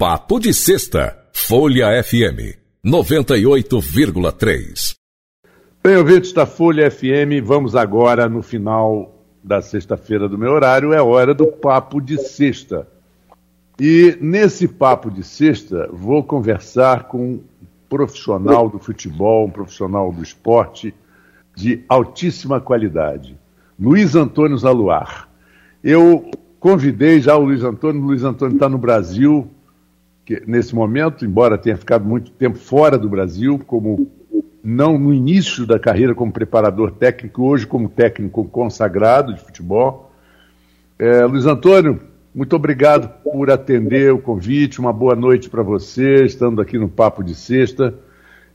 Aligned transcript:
Papo 0.00 0.38
de 0.38 0.54
Sexta, 0.54 1.18
Folha 1.32 1.88
FM 2.04 2.54
98,3. 2.86 4.94
Bem, 5.82 5.96
ouvintes 5.96 6.32
da 6.32 6.46
Folha 6.46 6.88
FM, 6.88 7.42
vamos 7.42 7.74
agora 7.74 8.28
no 8.28 8.40
final 8.40 9.12
da 9.42 9.60
sexta-feira 9.60 10.28
do 10.28 10.38
meu 10.38 10.52
horário, 10.52 10.92
é 10.92 11.02
hora 11.02 11.34
do 11.34 11.48
Papo 11.48 12.00
de 12.00 12.16
Sexta. 12.16 12.86
E 13.80 14.16
nesse 14.20 14.68
Papo 14.68 15.10
de 15.10 15.24
Sexta, 15.24 15.90
vou 15.92 16.22
conversar 16.22 17.08
com 17.08 17.32
um 17.32 17.40
profissional 17.88 18.68
do 18.68 18.78
futebol, 18.78 19.46
um 19.46 19.50
profissional 19.50 20.12
do 20.12 20.22
esporte 20.22 20.94
de 21.56 21.84
altíssima 21.88 22.60
qualidade, 22.60 23.36
Luiz 23.76 24.14
Antônio 24.14 24.58
Zaluar. 24.58 25.28
Eu 25.82 26.30
convidei 26.60 27.20
já 27.20 27.36
o 27.36 27.46
Luiz 27.46 27.64
Antônio, 27.64 28.00
o 28.00 28.06
Luiz 28.06 28.22
Antônio 28.22 28.54
está 28.54 28.68
no 28.68 28.78
Brasil, 28.78 29.50
que, 30.28 30.42
nesse 30.46 30.74
momento, 30.74 31.24
embora 31.24 31.56
tenha 31.56 31.74
ficado 31.74 32.04
muito 32.04 32.30
tempo 32.32 32.58
fora 32.58 32.98
do 32.98 33.08
Brasil, 33.08 33.58
como 33.66 34.10
não 34.62 34.98
no 34.98 35.14
início 35.14 35.64
da 35.64 35.78
carreira 35.78 36.14
como 36.14 36.30
preparador 36.30 36.90
técnico, 36.90 37.44
hoje 37.44 37.66
como 37.66 37.88
técnico 37.88 38.44
consagrado 38.44 39.32
de 39.32 39.40
futebol. 39.40 40.12
É, 40.98 41.24
Luiz 41.24 41.46
Antônio, 41.46 41.98
muito 42.34 42.54
obrigado 42.54 43.08
por 43.24 43.50
atender 43.50 44.12
o 44.12 44.18
convite, 44.18 44.78
uma 44.78 44.92
boa 44.92 45.16
noite 45.16 45.48
para 45.48 45.62
você, 45.62 46.26
estando 46.26 46.60
aqui 46.60 46.76
no 46.76 46.90
Papo 46.90 47.24
de 47.24 47.34
Sexta. 47.34 47.94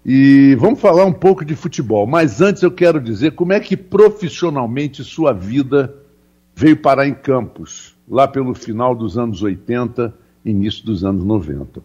E 0.05 0.53
vamos 0.59 0.79
falar 0.79 1.05
um 1.05 1.13
pouco 1.13 1.43
de 1.43 1.55
futebol, 1.55 2.05
mas 2.05 2.39
antes 2.39 2.61
eu 2.61 2.69
quero 2.69 3.01
dizer 3.01 3.31
como 3.31 3.51
é 3.51 3.59
que 3.59 3.75
profissionalmente 3.75 5.03
sua 5.03 5.33
vida 5.33 5.91
veio 6.55 6.77
parar 6.77 7.07
em 7.07 7.15
Campos, 7.15 7.95
lá 8.07 8.27
pelo 8.27 8.53
final 8.53 8.93
dos 8.93 9.17
anos 9.17 9.41
80 9.41 10.21
início 10.45 10.85
dos 10.85 11.03
anos 11.03 11.23
90. 11.23 11.81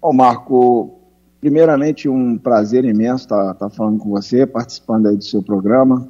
Bom, 0.00 0.12
Marco, 0.12 0.98
primeiramente 1.40 2.08
um 2.08 2.36
prazer 2.36 2.84
imenso 2.84 3.24
estar, 3.24 3.52
estar 3.52 3.70
falando 3.70 3.98
com 3.98 4.10
você, 4.10 4.46
participando 4.46 5.06
aí 5.06 5.16
do 5.16 5.24
seu 5.24 5.42
programa, 5.42 6.08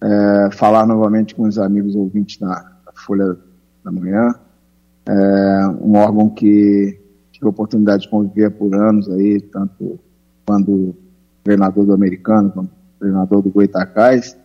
é, 0.00 0.50
falar 0.52 0.86
novamente 0.86 1.34
com 1.34 1.42
os 1.44 1.58
amigos 1.58 1.94
ouvintes 1.94 2.38
da, 2.38 2.72
Folha 2.94 3.36
da 3.84 3.92
Manhã, 3.92 4.34
é, 5.06 5.66
um 5.80 5.96
órgão 5.96 6.30
que 6.30 6.98
tive 7.30 7.46
a 7.46 7.50
oportunidade 7.50 8.04
de 8.04 8.08
conviver 8.08 8.50
por 8.50 8.74
anos 8.74 9.08
aí, 9.10 9.40
tanto 9.40 10.00
quando 10.46 10.94
treinador 11.44 11.84
do 11.84 11.92
americano, 11.92 12.50
quanto 12.50 12.70
treinador 12.98 13.42
do 13.42 13.50
Goitacás, 13.50 14.36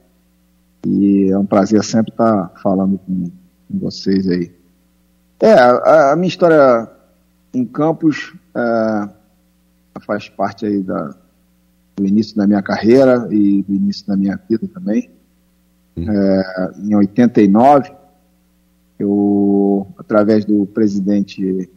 e 0.86 1.32
é 1.32 1.38
um 1.38 1.46
prazer 1.46 1.84
sempre 1.84 2.12
estar 2.12 2.52
falando 2.62 3.00
com, 3.00 3.32
com 3.68 3.80
vocês 3.80 4.28
aí. 4.28 4.52
É, 5.42 5.54
a, 5.54 6.12
a 6.12 6.16
minha 6.16 6.28
história 6.28 6.88
em 7.52 7.66
Campos 7.66 8.34
é, 8.56 9.10
faz 10.02 10.30
parte 10.30 10.66
aí 10.68 10.84
da, 10.84 11.16
do 11.96 12.06
início 12.06 12.36
da 12.36 12.46
minha 12.46 12.62
carreira 12.62 13.28
e 13.32 13.64
do 13.64 13.74
início 13.74 14.06
da 14.06 14.16
minha 14.16 14.40
vida 14.48 14.68
também. 14.68 15.10
Uhum. 15.98 16.12
É, 16.12 16.72
em 16.84 16.96
89, 16.96 17.92
eu, 19.00 19.88
através 19.98 20.46
do 20.46 20.68
presidente 20.68 21.68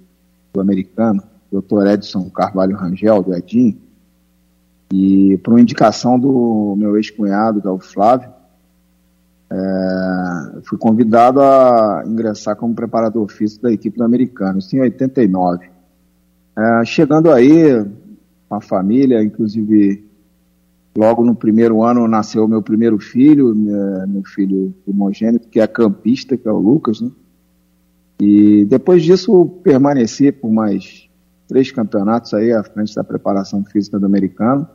do 0.53 0.61
americano, 0.61 1.23
Dr. 1.51 1.87
Edson 1.87 2.29
Carvalho 2.29 2.77
Rangel, 2.77 3.23
do 3.23 3.35
Edinho, 3.35 3.79
e 4.93 5.39
por 5.39 5.53
uma 5.53 5.61
indicação 5.61 6.19
do 6.19 6.75
meu 6.77 6.97
ex-cunhado, 6.97 7.63
que 7.63 7.67
é 7.67 7.71
o 7.71 7.79
Flávio, 7.79 8.31
é, 9.55 10.61
fui 10.65 10.77
convidado 10.77 11.41
a 11.41 12.03
ingressar 12.05 12.57
como 12.57 12.75
preparador 12.75 13.31
físico 13.31 13.63
da 13.63 13.73
equipe 13.73 13.97
do 13.97 14.05
americano, 14.05 14.59
isso 14.59 14.75
em 14.75 14.81
89. 14.81 15.71
É, 16.57 16.85
chegando 16.85 17.31
aí, 17.31 17.87
a 18.51 18.61
família, 18.61 19.23
inclusive 19.23 20.05
logo 20.97 21.25
no 21.25 21.35
primeiro 21.35 21.83
ano 21.83 22.07
nasceu 22.09 22.47
meu 22.49 22.63
primeiro 22.63 22.99
filho, 22.99 23.55
meu 23.55 24.23
filho 24.25 24.75
primogênito, 24.85 25.49
que 25.49 25.61
é 25.61 25.67
campista, 25.67 26.37
que 26.37 26.49
é 26.49 26.53
o 26.53 26.59
Lucas, 26.59 27.01
né? 27.01 27.11
E 28.21 28.65
depois 28.65 29.03
disso 29.03 29.47
permaneci 29.63 30.31
por 30.31 30.51
mais 30.51 31.09
três 31.49 31.71
campeonatos 31.71 32.33
aí 32.33 32.53
à 32.53 32.63
frente 32.63 32.95
da 32.95 33.03
preparação 33.03 33.65
física 33.65 33.99
do 33.99 34.07
americano. 34.07 34.69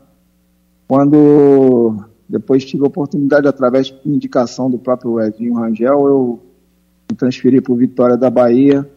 Quando 0.87 2.03
depois 2.29 2.63
tive 2.63 2.83
a 2.83 2.87
oportunidade, 2.87 3.47
através 3.47 3.87
de 3.87 3.97
indicação 4.05 4.69
do 4.69 4.77
próprio 4.77 5.19
Edinho 5.19 5.55
Rangel, 5.55 6.07
eu 6.07 6.39
me 7.09 7.17
transferi 7.17 7.59
para 7.59 7.73
o 7.73 7.75
Vitória 7.75 8.15
da 8.15 8.29
Bahia. 8.29 8.87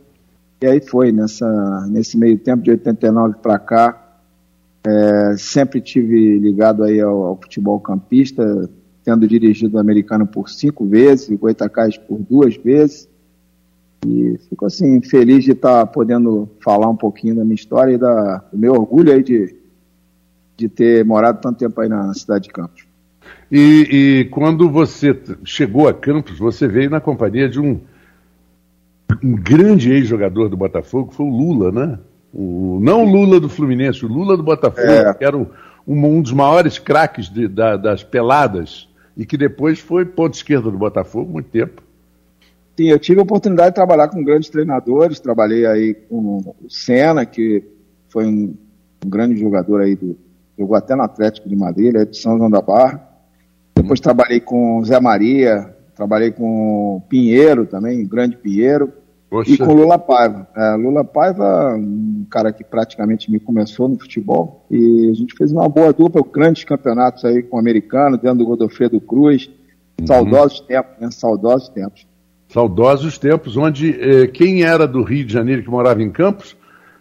E 0.60 0.66
aí 0.66 0.82
foi, 0.86 1.10
nessa, 1.10 1.86
nesse 1.88 2.18
meio 2.18 2.38
tempo, 2.38 2.62
de 2.62 2.70
89 2.70 3.36
para 3.42 3.58
cá, 3.58 4.20
é, 4.86 5.34
sempre 5.38 5.80
tive 5.80 6.38
ligado 6.38 6.84
aí 6.84 7.00
ao, 7.00 7.22
ao, 7.22 7.36
futebol 7.36 7.80
campista, 7.80 8.68
tendo 9.02 9.26
dirigido 9.26 9.78
o 9.78 9.80
americano 9.80 10.26
por 10.26 10.50
cinco 10.50 10.84
vezes, 10.84 11.30
o 11.30 11.38
Goitacás 11.38 11.96
por 11.96 12.18
duas 12.18 12.54
vezes. 12.56 13.08
E 14.06 14.36
fico 14.50 14.66
assim, 14.66 15.00
feliz 15.00 15.42
de 15.42 15.52
estar 15.52 15.86
tá 15.86 15.86
podendo 15.86 16.50
falar 16.62 16.88
um 16.88 16.96
pouquinho 16.96 17.36
da 17.36 17.44
minha 17.44 17.54
história 17.54 17.94
e 17.94 17.98
da, 17.98 18.38
do 18.52 18.58
meu 18.58 18.74
orgulho 18.74 19.10
aí 19.10 19.22
de, 19.22 19.56
de 20.54 20.68
ter 20.68 21.02
morado 21.02 21.40
tanto 21.40 21.58
tempo 21.58 21.80
aí 21.80 21.88
na 21.88 22.12
cidade 22.12 22.44
de 22.44 22.50
Campos. 22.50 22.81
E, 23.50 23.88
e, 23.90 24.24
quando 24.30 24.70
você 24.70 25.18
chegou 25.44 25.88
a 25.88 25.94
Campos, 25.94 26.38
você 26.38 26.66
veio 26.66 26.88
na 26.88 27.00
companhia 27.00 27.48
de 27.48 27.60
um, 27.60 27.80
um 29.22 29.34
grande 29.34 29.92
ex-jogador 29.92 30.48
do 30.48 30.56
Botafogo, 30.56 31.10
que 31.10 31.16
foi 31.16 31.26
o 31.26 31.30
Lula, 31.30 31.70
né? 31.70 31.98
O, 32.32 32.78
não 32.80 33.04
o 33.04 33.10
Lula 33.10 33.38
do 33.38 33.48
Fluminense, 33.48 34.06
o 34.06 34.08
Lula 34.08 34.36
do 34.36 34.42
Botafogo, 34.42 34.86
é. 34.86 35.12
que 35.12 35.24
era 35.24 35.36
um, 35.36 35.46
um 35.86 36.22
dos 36.22 36.32
maiores 36.32 36.78
craques 36.78 37.28
de, 37.28 37.46
da, 37.46 37.76
das 37.76 38.02
peladas 38.02 38.88
e 39.16 39.26
que 39.26 39.36
depois 39.36 39.78
foi 39.78 40.06
ponto 40.06 40.34
esquerda 40.34 40.70
do 40.70 40.78
Botafogo 40.78 41.30
muito 41.30 41.50
tempo. 41.50 41.82
Sim, 42.76 42.88
eu 42.88 42.98
tive 42.98 43.20
a 43.20 43.22
oportunidade 43.22 43.70
de 43.70 43.74
trabalhar 43.74 44.08
com 44.08 44.24
grandes 44.24 44.48
treinadores, 44.48 45.20
trabalhei 45.20 45.66
aí 45.66 45.92
com 45.92 46.38
o 46.38 46.70
Senna, 46.70 47.26
que 47.26 47.62
foi 48.08 48.24
um, 48.24 48.54
um 49.04 49.10
grande 49.10 49.38
jogador 49.38 49.82
aí 49.82 49.94
do, 49.94 50.16
jogou 50.58 50.76
até 50.76 50.94
no 50.94 51.02
Atlético 51.02 51.48
de 51.48 51.56
Madrid, 51.56 51.94
é 51.94 52.04
de 52.04 52.16
São 52.16 52.38
João 52.38 52.50
da 52.50 52.62
Barra. 52.62 53.11
Depois 53.82 54.00
trabalhei 54.00 54.40
com 54.40 54.82
Zé 54.84 55.00
Maria, 55.00 55.74
trabalhei 55.94 56.30
com 56.30 57.02
Pinheiro 57.08 57.66
também, 57.66 58.06
grande 58.06 58.36
Pinheiro. 58.36 58.92
Poxa. 59.28 59.50
E 59.50 59.56
com 59.56 59.72
Lula 59.72 59.98
Paiva. 59.98 60.46
É, 60.54 60.74
Lula 60.76 61.02
Paiva, 61.02 61.74
um 61.74 62.26
cara 62.30 62.52
que 62.52 62.62
praticamente 62.62 63.30
me 63.30 63.40
começou 63.40 63.88
no 63.88 63.98
futebol. 63.98 64.66
E 64.70 65.08
a 65.10 65.14
gente 65.14 65.34
fez 65.34 65.50
uma 65.50 65.68
boa 65.68 65.90
dupla, 65.92 66.22
grandes 66.22 66.64
campeonatos 66.64 67.24
aí 67.24 67.42
com 67.42 67.56
o 67.56 67.58
americano, 67.58 68.18
dentro 68.18 68.38
do 68.38 68.44
Godofredo 68.44 69.00
Cruz. 69.00 69.48
Uhum. 69.98 70.06
Saudosos 70.06 70.60
tempos, 70.60 71.00
né? 71.00 71.10
Saudosos 71.10 71.68
tempos. 71.70 72.06
Saudosos 72.48 73.18
tempos, 73.18 73.56
onde 73.56 73.98
eh, 73.98 74.26
quem 74.26 74.62
era 74.62 74.86
do 74.86 75.02
Rio 75.02 75.24
de 75.24 75.32
Janeiro 75.32 75.62
que 75.62 75.70
morava 75.70 76.02
em 76.02 76.10
Campos 76.10 76.54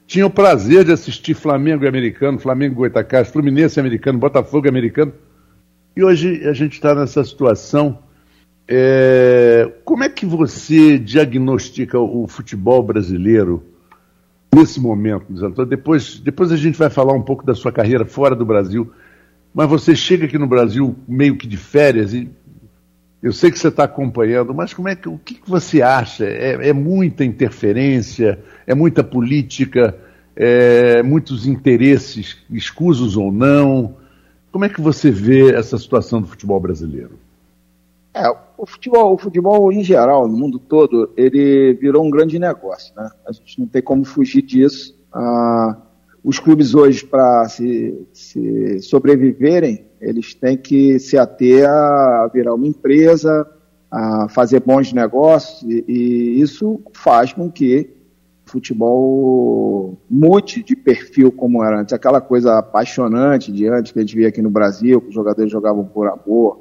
tinha 0.08 0.26
o 0.26 0.30
prazer 0.30 0.86
de 0.86 0.94
assistir 0.94 1.34
Flamengo 1.34 1.86
americano, 1.86 2.40
Flamengo 2.40 2.76
Goitacás, 2.76 3.30
Fluminense 3.30 3.80
americano, 3.80 4.18
Botafogo 4.20 4.68
americano 4.68 5.14
e 5.96 6.04
hoje 6.04 6.48
a 6.48 6.54
gente 6.54 6.74
está 6.74 6.96
nessa 6.96 7.24
situação. 7.24 8.00
É, 8.68 9.70
como 9.84 10.04
é 10.04 10.10
que 10.10 10.26
você 10.26 10.98
diagnostica 10.98 12.00
o 12.00 12.28
futebol 12.28 12.82
brasileiro 12.82 13.64
nesse 14.56 14.80
momento, 14.80 15.26
Antônio? 15.32 15.66
Depois, 15.66 16.20
depois 16.20 16.52
a 16.52 16.58
gente 16.58 16.78
vai 16.78 16.90
falar 16.90 17.14
um 17.14 17.22
pouco 17.22 17.46
da 17.46 17.54
sua 17.54 17.72
carreira 17.72 18.06
fora 18.06 18.36
do 18.36 18.46
Brasil. 18.46 18.92
Mas 19.54 19.70
você 19.70 19.96
chega 19.96 20.26
aqui 20.26 20.38
no 20.38 20.48
Brasil 20.48 20.96
meio 21.06 21.36
que 21.36 21.46
de 21.46 21.58
férias 21.58 22.14
e 22.14 22.30
eu 23.22 23.34
sei 23.34 23.52
que 23.52 23.60
você 23.60 23.68
está 23.68 23.84
acompanhando, 23.84 24.54
mas 24.54 24.74
como 24.74 24.88
é 24.88 24.96
que, 24.96 25.08
o 25.08 25.18
que, 25.18 25.36
que 25.36 25.50
você 25.50 25.82
acha? 25.82 26.26
É, 26.26 26.70
é, 26.70 26.74
muita 26.74 27.24
interferência, 27.24 28.40
é 28.66 28.74
muita 28.74 29.04
política, 29.04 29.96
é 30.36 31.04
muitos 31.04 31.46
interesses, 31.46 32.38
escusos 32.50 33.16
ou 33.18 33.32
não? 33.32 34.01
Como 34.52 34.66
é 34.66 34.70
que 34.70 34.82
você 34.82 35.10
vê 35.10 35.54
essa 35.54 35.78
situação 35.78 36.22
do 36.22 36.28
futebol 36.28 36.60
brasileiro? 36.60 37.18
É, 38.14 38.30
o 38.58 38.66
futebol, 38.66 39.14
o 39.14 39.18
futebol 39.18 39.72
em 39.72 39.84
geral, 39.84 40.28
no 40.28 40.38
mundo 40.38 40.60
todo, 40.60 41.12
ele 41.16 41.74
virou 41.74 42.06
um 42.06 42.10
grande 42.10 42.38
negócio, 42.38 42.94
né? 42.96 43.10
A 43.26 43.32
gente 43.32 43.60
não 43.60 43.66
tem 43.66 43.82
como 43.82 44.04
fugir 44.04 44.42
disso. 44.42 45.00
Ah, 45.14 45.78
os 46.24 46.38
clubes 46.38 46.76
hoje, 46.76 47.06
para 47.06 47.48
se, 47.48 48.06
se, 48.12 48.80
sobreviverem, 48.82 49.86
eles 50.00 50.34
têm 50.34 50.58
que 50.58 51.00
se 51.00 51.18
ater 51.18 51.68
a 51.68 52.30
virar 52.32 52.54
uma 52.54 52.68
empresa, 52.68 53.48
a 53.90 54.28
fazer 54.30 54.60
bons 54.60 54.92
negócios, 54.92 55.64
e, 55.64 55.86
e 55.88 56.42
isso 56.42 56.82
faz 56.94 57.32
com 57.32 57.50
que 57.50 57.90
futebol 58.52 59.98
mude 60.10 60.62
de 60.64 60.76
perfil 60.76 61.32
como 61.32 61.64
era 61.64 61.80
antes, 61.80 61.94
aquela 61.94 62.20
coisa 62.20 62.60
apaixonante 62.60 63.52
de 63.52 63.68
antes 63.68 63.92
que 63.92 64.00
a 64.00 64.02
gente 64.02 64.16
via 64.16 64.28
aqui 64.28 64.42
no 64.42 64.50
Brasil, 64.50 65.00
que 65.00 65.08
os 65.08 65.14
jogadores 65.14 65.52
jogavam 65.52 65.86
por 65.86 66.08
amor 66.08 66.60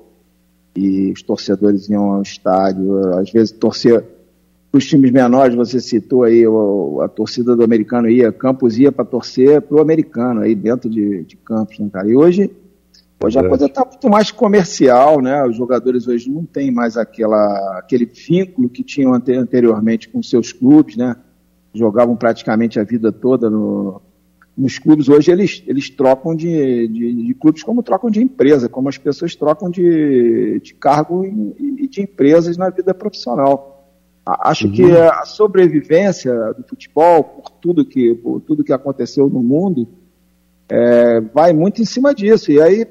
e 0.76 1.10
os 1.12 1.22
torcedores 1.22 1.88
iam 1.88 2.12
ao 2.12 2.22
estádio, 2.22 3.18
às 3.18 3.30
vezes 3.30 3.50
torcer 3.50 4.04
os 4.72 4.86
times 4.86 5.10
menores, 5.10 5.56
você 5.56 5.80
citou 5.80 6.22
aí, 6.22 6.46
o, 6.46 7.00
a 7.00 7.08
torcida 7.08 7.56
do 7.56 7.64
americano 7.64 8.08
ia, 8.08 8.30
Campos 8.30 8.78
ia 8.78 8.92
para 8.92 9.04
torcer 9.04 9.60
para 9.60 9.76
o 9.76 9.80
americano 9.80 10.42
aí 10.42 10.54
dentro 10.54 10.88
de, 10.88 11.24
de 11.24 11.36
Campos, 11.36 11.76
né, 11.80 11.88
cara? 11.92 12.08
E 12.08 12.14
hoje, 12.14 12.52
hoje 13.20 13.36
a 13.36 13.48
coisa 13.48 13.66
está 13.66 13.84
muito 13.84 14.08
mais 14.08 14.30
comercial, 14.30 15.20
né? 15.20 15.44
Os 15.44 15.56
jogadores 15.56 16.06
hoje 16.06 16.30
não 16.30 16.44
têm 16.44 16.70
mais 16.70 16.96
aquela, 16.96 17.80
aquele 17.80 18.06
vínculo 18.06 18.68
que 18.68 18.84
tinham 18.84 19.12
anteriormente 19.12 20.08
com 20.08 20.22
seus 20.22 20.52
clubes, 20.52 20.96
né? 20.96 21.16
Jogavam 21.72 22.16
praticamente 22.16 22.80
a 22.80 22.84
vida 22.84 23.12
toda 23.12 23.48
no, 23.48 24.00
nos 24.56 24.78
clubes. 24.78 25.08
Hoje 25.08 25.30
eles, 25.30 25.62
eles 25.66 25.88
trocam 25.90 26.34
de, 26.34 26.88
de, 26.88 27.26
de, 27.26 27.34
clubes 27.34 27.62
como 27.62 27.82
trocam 27.82 28.10
de 28.10 28.22
empresa, 28.22 28.68
como 28.68 28.88
as 28.88 28.98
pessoas 28.98 29.34
trocam 29.34 29.70
de, 29.70 30.60
de 30.60 30.74
cargo 30.74 31.24
e 31.24 31.88
de 31.88 32.02
empresas 32.02 32.56
na 32.56 32.68
vida 32.70 32.92
profissional. 32.92 33.88
Acho 34.26 34.66
uhum. 34.66 34.72
que 34.72 34.96
a 34.96 35.24
sobrevivência 35.24 36.32
do 36.54 36.62
futebol, 36.62 37.24
por 37.24 37.50
tudo 37.50 37.84
que, 37.84 38.14
por 38.14 38.40
tudo 38.40 38.62
que 38.62 38.72
aconteceu 38.72 39.28
no 39.28 39.42
mundo, 39.42 39.88
é, 40.68 41.20
vai 41.20 41.52
muito 41.52 41.80
em 41.80 41.84
cima 41.84 42.14
disso. 42.14 42.52
E 42.52 42.60
aí, 42.60 42.86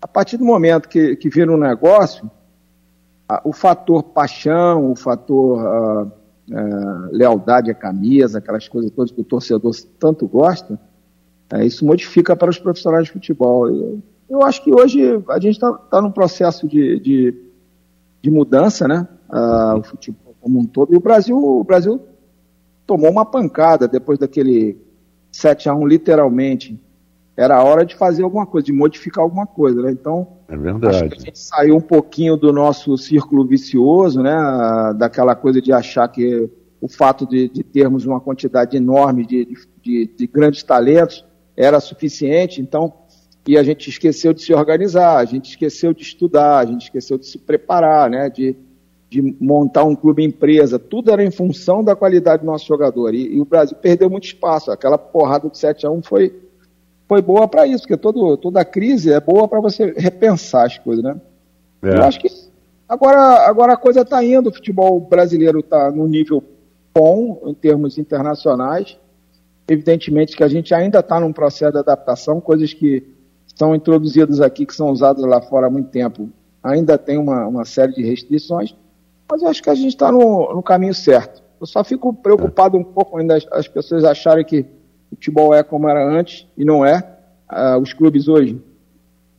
a 0.00 0.06
partir 0.06 0.36
do 0.36 0.44
momento 0.44 0.88
que, 0.88 1.16
que 1.16 1.28
vira 1.28 1.52
um 1.52 1.58
negócio, 1.58 2.30
a, 3.28 3.42
o 3.44 3.52
fator 3.52 4.02
paixão, 4.02 4.90
o 4.90 4.96
fator 4.96 5.58
a, 5.58 6.12
é, 6.50 7.16
lealdade 7.16 7.70
à 7.70 7.74
camisa, 7.74 8.38
aquelas 8.38 8.68
coisas 8.68 8.90
todas 8.90 9.10
que 9.10 9.20
o 9.20 9.24
torcedor 9.24 9.74
tanto 9.98 10.26
gosta, 10.26 10.78
é, 11.52 11.64
isso 11.64 11.84
modifica 11.84 12.36
para 12.36 12.50
os 12.50 12.58
profissionais 12.58 13.06
de 13.06 13.12
futebol. 13.12 13.68
Eu, 13.68 14.02
eu 14.28 14.42
acho 14.42 14.62
que 14.62 14.72
hoje 14.72 15.02
a 15.28 15.38
gente 15.38 15.54
está 15.54 15.72
tá 15.72 16.00
num 16.00 16.10
processo 16.10 16.68
de, 16.68 17.00
de, 17.00 17.34
de 18.22 18.30
mudança, 18.30 18.86
né? 18.86 19.08
Ah, 19.30 19.76
o 19.78 19.82
futebol 19.82 20.28
como 20.40 20.60
um 20.60 20.66
todo. 20.66 20.92
E 20.92 20.96
o 20.96 21.00
Brasil, 21.00 21.36
o 21.36 21.64
Brasil 21.64 22.00
tomou 22.86 23.10
uma 23.10 23.24
pancada 23.24 23.86
depois 23.86 24.18
daquele 24.18 24.78
7 25.32 25.68
a 25.68 25.74
1 25.74 25.86
literalmente. 25.86 26.80
Era 27.36 27.56
a 27.56 27.62
hora 27.62 27.84
de 27.84 27.94
fazer 27.94 28.22
alguma 28.22 28.46
coisa, 28.46 28.66
de 28.66 28.72
modificar 28.72 29.22
alguma 29.22 29.46
coisa, 29.46 29.82
né? 29.82 29.90
Então, 29.90 30.37
é 30.48 30.56
verdade. 30.56 31.14
a 31.14 31.20
gente 31.20 31.38
saiu 31.38 31.76
um 31.76 31.80
pouquinho 31.80 32.34
do 32.34 32.52
nosso 32.52 32.96
círculo 32.96 33.46
vicioso, 33.46 34.22
né? 34.22 34.34
Daquela 34.96 35.36
coisa 35.36 35.60
de 35.60 35.72
achar 35.72 36.08
que 36.08 36.48
o 36.80 36.88
fato 36.88 37.26
de, 37.26 37.48
de 37.48 37.62
termos 37.62 38.06
uma 38.06 38.20
quantidade 38.20 38.76
enorme 38.76 39.26
de, 39.26 39.46
de, 39.82 40.10
de 40.16 40.26
grandes 40.26 40.62
talentos 40.62 41.24
era 41.54 41.80
suficiente. 41.80 42.62
Então, 42.62 42.94
e 43.46 43.58
a 43.58 43.62
gente 43.62 43.90
esqueceu 43.90 44.32
de 44.32 44.42
se 44.42 44.54
organizar, 44.54 45.18
a 45.18 45.24
gente 45.26 45.50
esqueceu 45.50 45.92
de 45.92 46.02
estudar, 46.02 46.58
a 46.58 46.64
gente 46.64 46.84
esqueceu 46.84 47.18
de 47.18 47.26
se 47.26 47.38
preparar, 47.38 48.08
né? 48.08 48.30
De, 48.30 48.56
de 49.10 49.36
montar 49.40 49.84
um 49.84 49.94
clube 49.94 50.24
empresa, 50.24 50.78
tudo 50.78 51.10
era 51.10 51.22
em 51.22 51.30
função 51.30 51.84
da 51.84 51.94
qualidade 51.94 52.42
do 52.42 52.46
nosso 52.46 52.66
jogador. 52.66 53.14
E, 53.14 53.36
e 53.36 53.40
o 53.40 53.44
Brasil 53.44 53.76
perdeu 53.76 54.08
muito 54.08 54.24
espaço. 54.24 54.70
Aquela 54.70 54.96
porrada 54.96 55.50
de 55.50 55.58
7 55.58 55.86
a 55.86 55.90
1 55.90 56.02
foi, 56.02 56.47
foi 57.08 57.22
boa 57.22 57.48
para 57.48 57.66
isso, 57.66 57.82
porque 57.82 57.96
todo, 57.96 58.36
toda 58.36 58.64
crise 58.64 59.12
é 59.12 59.20
boa 59.20 59.48
para 59.48 59.60
você 59.60 59.94
repensar 59.96 60.66
as 60.66 60.78
coisas, 60.78 61.02
né? 61.02 61.20
É. 61.82 61.96
Eu 61.96 62.02
acho 62.02 62.20
que 62.20 62.28
agora, 62.88 63.48
agora 63.48 63.72
a 63.72 63.76
coisa 63.76 64.02
está 64.02 64.22
indo, 64.22 64.50
o 64.50 64.54
futebol 64.54 65.00
brasileiro 65.00 65.60
está 65.60 65.90
no 65.90 66.06
nível 66.06 66.42
bom 66.94 67.40
em 67.46 67.54
termos 67.54 67.96
internacionais. 67.98 68.98
Evidentemente 69.66 70.36
que 70.36 70.44
a 70.44 70.48
gente 70.48 70.74
ainda 70.74 71.00
está 71.00 71.18
num 71.18 71.32
processo 71.32 71.72
de 71.72 71.78
adaptação, 71.78 72.40
coisas 72.40 72.72
que 72.72 73.06
são 73.56 73.74
introduzidas 73.74 74.40
aqui, 74.40 74.64
que 74.66 74.74
são 74.74 74.90
usadas 74.90 75.24
lá 75.24 75.40
fora 75.40 75.66
há 75.66 75.70
muito 75.70 75.90
tempo, 75.90 76.28
ainda 76.62 76.96
tem 76.96 77.18
uma, 77.18 77.46
uma 77.46 77.64
série 77.64 77.94
de 77.94 78.02
restrições 78.02 78.74
mas 79.30 79.42
eu 79.42 79.48
acho 79.48 79.62
que 79.62 79.70
a 79.70 79.74
gente 79.74 79.88
está 79.88 80.10
no, 80.10 80.54
no, 80.54 80.62
caminho 80.62 80.94
certo. 80.94 81.42
Eu 81.60 81.66
só 81.66 81.84
fico 81.84 82.14
preocupado 82.14 82.78
um 82.78 82.84
pouco 82.84 83.18
ainda 83.18 83.36
as, 83.36 83.46
as, 83.52 83.68
pessoas 83.68 84.04
acharem 84.04 84.44
que 84.44 84.64
o 85.10 85.16
futebol 85.16 85.54
é 85.54 85.62
como 85.62 85.88
era 85.88 86.04
antes, 86.04 86.46
e 86.56 86.64
não 86.64 86.84
é. 86.84 86.98
Uh, 87.50 87.80
os 87.80 87.92
clubes 87.92 88.28
hoje, 88.28 88.60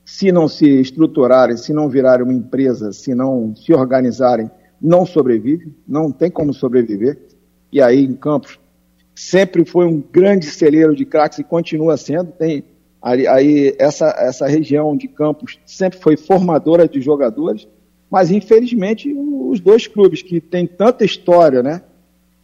se 0.04 0.32
não 0.32 0.48
se 0.48 0.68
estruturarem, 0.68 1.58
se 1.58 1.72
não 1.74 1.90
virarem 1.90 2.24
uma 2.24 2.34
empresa, 2.34 2.92
se 2.92 3.14
não 3.14 3.56
se 3.56 3.74
organizarem, 3.74 4.50
não 4.82 5.06
sobrevivem, 5.06 5.74
não 5.88 6.12
tem 6.12 6.32
como 6.32 6.54
sobreviver. 6.54 7.20
E 7.72 7.82
aí, 7.82 8.04
em 8.04 8.14
Campos, 8.14 8.60
sempre 9.14 9.64
foi 9.66 9.86
um 9.86 10.02
grande 10.02 10.46
celeiro 10.46 10.96
de 10.96 11.06
craques 11.06 11.40
e 11.40 11.44
continua 11.44 11.98
sendo. 11.98 12.32
Tem 12.32 12.64
aí, 13.02 13.76
essa, 13.78 14.10
essa 14.18 14.48
região 14.48 14.98
de 14.98 15.08
Campos 15.08 15.60
sempre 15.66 16.00
foi 16.00 16.18
formadora 16.18 16.88
de 16.88 17.00
jogadores 17.00 17.68
mas, 18.10 18.32
infelizmente, 18.32 19.14
os 19.14 19.60
dois 19.60 19.86
clubes 19.86 20.22
que 20.22 20.42
têm 20.42 20.66
tanta 20.66 21.06
história, 21.06 21.62
né? 21.62 21.82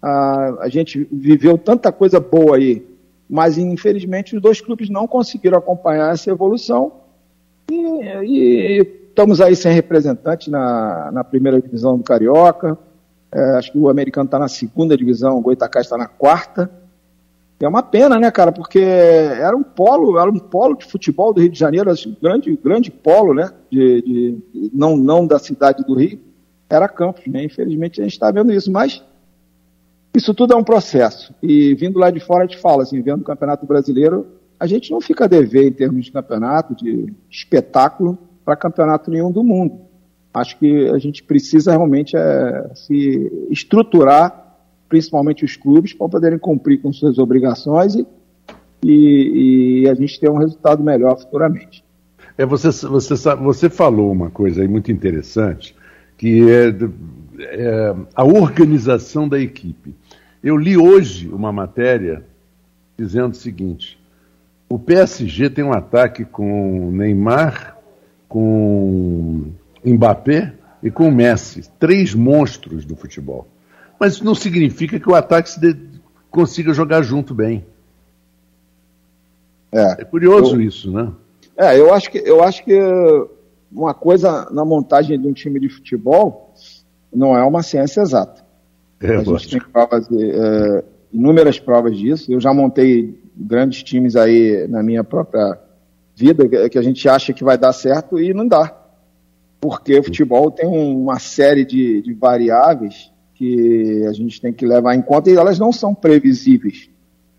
A, 0.02 0.66
a 0.66 0.70
gente 0.70 1.08
viveu 1.12 1.58
tanta 1.58 1.92
coisa 1.92 2.20
boa 2.20 2.58
aí, 2.58 2.86
mas, 3.30 3.58
infelizmente, 3.58 4.36
os 4.36 4.42
dois 4.42 4.62
clubes 4.62 4.90
não 4.90 5.08
conseguiram 5.08 5.58
acompanhar 5.58 6.14
essa 6.14 6.30
evolução 6.30 6.92
e, 7.70 7.76
e 7.76 9.06
estamos 9.10 9.42
aí 9.42 9.56
sem 9.56 9.74
representante 9.74 10.50
na, 10.50 11.12
na 11.12 11.24
primeira 11.24 11.62
divisão 11.62 11.98
do 11.98 12.04
Carioca. 12.04 12.78
É, 13.32 13.58
acho 13.58 13.72
que 13.72 13.78
o 13.78 13.90
americano 13.90 14.26
está 14.26 14.38
na 14.38 14.48
segunda 14.48 14.96
divisão, 14.96 15.38
o 15.38 15.42
Goitacás 15.42 15.86
está 15.86 15.98
na 15.98 16.08
quarta. 16.08 16.70
É 17.60 17.68
uma 17.68 17.82
pena, 17.82 18.20
né, 18.20 18.30
cara? 18.30 18.52
Porque 18.52 18.80
era 18.80 19.56
um 19.56 19.64
polo, 19.64 20.20
era 20.20 20.30
um 20.30 20.38
polo 20.38 20.76
de 20.76 20.86
futebol 20.86 21.34
do 21.34 21.40
Rio 21.40 21.50
de 21.50 21.58
Janeiro, 21.58 21.90
assim, 21.90 22.16
grande, 22.22 22.56
grande 22.62 22.92
polo, 22.92 23.34
né? 23.34 23.50
De, 23.72 24.02
de, 24.02 24.72
não, 24.74 24.98
não 24.98 25.26
da 25.26 25.40
cidade 25.40 25.84
do 25.84 25.96
Rio, 25.96 26.20
era 26.70 26.88
Campos, 26.90 27.26
né? 27.28 27.44
Infelizmente 27.44 28.02
a 28.02 28.04
gente 28.04 28.14
está 28.14 28.30
vendo 28.30 28.52
isso, 28.52 28.70
mas 28.72 29.02
isso 30.16 30.34
tudo 30.34 30.54
é 30.54 30.56
um 30.56 30.64
processo. 30.64 31.34
E 31.42 31.74
vindo 31.76 32.00
lá 32.00 32.10
de 32.10 32.20
fora, 32.20 32.44
a 32.44 32.48
gente 32.48 32.60
fala, 32.60 32.84
assim, 32.84 33.02
vendo 33.02 33.22
o 33.22 33.26
Campeonato 33.26 33.66
Brasileiro, 33.66 34.26
a 34.60 34.66
gente 34.66 34.92
não 34.92 35.02
fica 35.02 35.26
a 35.26 35.28
dever 35.28 35.68
em 35.68 35.72
termos 35.72 36.06
de 36.06 36.12
campeonato, 36.12 36.76
de 36.76 37.14
espetáculo, 37.30 38.18
para 38.44 38.56
campeonato 38.56 39.12
nenhum 39.12 39.32
do 39.32 39.44
mundo. 39.44 39.82
Acho 40.34 40.58
que 40.58 40.90
a 40.90 40.98
gente 40.98 41.24
precisa 41.24 41.72
realmente 41.72 42.16
é, 42.16 42.72
se 42.76 43.48
estruturar 43.50 44.46
principalmente 44.88 45.44
os 45.44 45.56
clubes, 45.56 45.94
para 45.94 46.08
poderem 46.08 46.38
cumprir 46.38 46.82
com 46.82 46.94
suas 46.94 47.18
obrigações 47.18 47.96
e, 47.96 48.06
e, 48.84 49.82
e, 49.82 49.90
a 49.90 49.94
gente 49.96 50.20
ter 50.20 50.30
um 50.30 50.38
resultado 50.38 50.84
melhor 50.84 51.18
futuramente. 51.20 51.84
É, 52.38 52.46
você, 52.46 52.70
você, 52.88 53.16
você 53.36 53.70
falou 53.70 54.12
uma 54.12 54.30
coisa 54.30 54.62
aí 54.62 54.68
muito 54.68 54.92
interessante, 54.92 55.76
que 56.18 56.50
é, 56.50 56.74
é 57.40 57.96
a 58.14 58.24
organização 58.24 59.28
da 59.28 59.40
equipe. 59.40 59.96
Eu 60.46 60.56
li 60.58 60.78
hoje 60.78 61.28
uma 61.28 61.52
matéria 61.52 62.24
dizendo 62.96 63.32
o 63.32 63.36
seguinte: 63.36 64.00
o 64.70 64.78
PSG 64.78 65.50
tem 65.50 65.64
um 65.64 65.74
ataque 65.74 66.24
com 66.24 66.92
Neymar, 66.92 67.76
com 68.30 69.52
Mbappé 69.84 70.54
e 70.84 70.92
com 70.92 71.10
Messi, 71.10 71.68
três 71.80 72.14
monstros 72.14 72.86
do 72.86 72.96
futebol. 72.96 73.48
Mas 74.00 74.14
isso 74.14 74.24
não 74.24 74.36
significa 74.36 75.00
que 75.00 75.10
o 75.10 75.16
ataque 75.16 75.60
de... 75.60 75.76
consiga 76.30 76.76
jogar 76.76 77.02
junto 77.02 77.34
bem. 77.34 77.66
É, 79.72 80.02
é 80.02 80.06
curioso 80.06 80.58
eu, 80.58 80.62
isso, 80.62 80.92
né? 80.92 81.12
É, 81.58 81.80
eu 81.80 81.92
acho 81.92 82.12
que 82.12 82.20
eu 82.20 82.44
acho 82.44 82.64
que 82.64 82.80
uma 83.72 83.96
coisa 83.96 84.48
na 84.52 84.64
montagem 84.64 85.20
de 85.20 85.28
um 85.28 85.34
time 85.34 85.60
de 85.60 85.70
futebol 85.70 86.54
não 87.12 87.36
é 87.36 87.44
uma 87.44 87.64
ciência 87.64 88.02
exata. 88.02 88.45
É, 89.02 89.16
a 89.16 89.24
gente 89.24 89.50
tem 89.50 89.60
provas, 89.60 90.08
é, 90.12 90.84
inúmeras 91.12 91.60
provas 91.60 91.98
disso. 91.98 92.32
Eu 92.32 92.40
já 92.40 92.54
montei 92.54 93.20
grandes 93.36 93.84
times 93.84 94.16
aí 94.16 94.68
na 94.68 94.82
minha 94.82 95.04
própria 95.04 95.60
vida 96.16 96.70
que 96.70 96.78
a 96.78 96.82
gente 96.82 97.08
acha 97.10 97.34
que 97.34 97.44
vai 97.44 97.58
dar 97.58 97.74
certo 97.74 98.20
e 98.20 98.34
não 98.34 98.48
dá. 98.48 98.74
Porque 99.60 100.00
o 100.00 100.04
futebol 100.04 100.50
tem 100.52 100.68
uma 100.68 101.20
série 101.20 101.66
de, 101.66 102.02
de 102.02 102.14
variáveis 102.14 103.12
que 103.34 104.06
a 104.08 104.14
gente 104.14 104.40
tem 104.40 104.54
que 104.54 104.66
levar 104.66 104.96
em 104.96 105.02
conta 105.02 105.30
e 105.30 105.36
elas 105.36 105.60
não 105.60 105.72
são 105.72 105.94
previsíveis. 105.94 106.90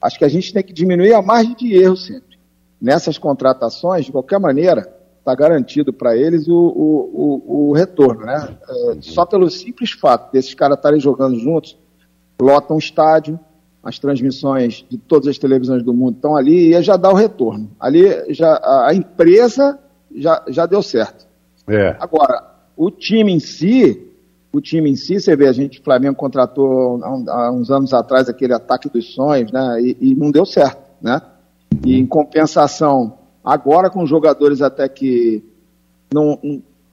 Acho 0.00 0.18
que 0.18 0.24
a 0.24 0.28
gente 0.28 0.52
tem 0.52 0.62
que 0.62 0.72
diminuir 0.72 1.14
a 1.14 1.22
margem 1.22 1.54
de 1.54 1.74
erro 1.74 1.96
sempre. 1.96 2.36
Nessas 2.80 3.16
contratações, 3.16 4.04
de 4.04 4.12
qualquer 4.12 4.38
maneira, 4.38 4.95
está 5.26 5.34
garantido 5.34 5.92
para 5.92 6.16
eles 6.16 6.46
o, 6.46 6.54
o, 6.54 7.42
o, 7.48 7.68
o, 7.70 7.72
retorno, 7.72 8.24
né? 8.24 8.56
É, 8.68 8.96
só 9.00 9.26
pelo 9.26 9.50
simples 9.50 9.90
fato 9.90 10.32
desses 10.32 10.54
caras 10.54 10.76
estarem 10.76 11.00
jogando 11.00 11.36
juntos, 11.36 11.76
lotam 12.40 12.76
o 12.76 12.78
estádio, 12.78 13.38
as 13.82 13.98
transmissões 13.98 14.86
de 14.88 14.96
todas 14.96 15.26
as 15.26 15.36
televisões 15.36 15.82
do 15.82 15.92
mundo 15.92 16.14
estão 16.14 16.36
ali 16.36 16.72
e 16.72 16.80
já 16.82 16.96
dá 16.96 17.10
o 17.10 17.14
retorno. 17.14 17.68
Ali 17.80 18.32
já 18.32 18.60
a, 18.62 18.94
empresa 18.94 19.78
já, 20.14 20.44
já 20.48 20.64
deu 20.64 20.80
certo. 20.80 21.26
É. 21.68 21.96
Agora, 21.98 22.54
o 22.76 22.88
time 22.88 23.32
em 23.32 23.40
si, 23.40 24.08
o 24.52 24.60
time 24.60 24.90
em 24.90 24.96
si, 24.96 25.18
você 25.20 25.34
vê, 25.34 25.48
a 25.48 25.52
gente, 25.52 25.80
o 25.80 25.82
Flamengo 25.82 26.14
contratou 26.14 27.02
há, 27.02 27.50
uns 27.50 27.68
anos 27.68 27.92
atrás 27.92 28.28
aquele 28.28 28.54
ataque 28.54 28.88
dos 28.88 29.12
sonhos, 29.12 29.50
né? 29.50 29.80
E, 29.80 29.96
e, 30.00 30.14
não 30.14 30.30
deu 30.30 30.46
certo, 30.46 30.82
né? 31.02 31.20
E 31.84 31.98
em 31.98 32.06
compensação, 32.06 33.18
agora 33.46 33.88
com 33.88 34.04
jogadores 34.04 34.60
até 34.60 34.88
que 34.88 35.44
não, 36.12 36.36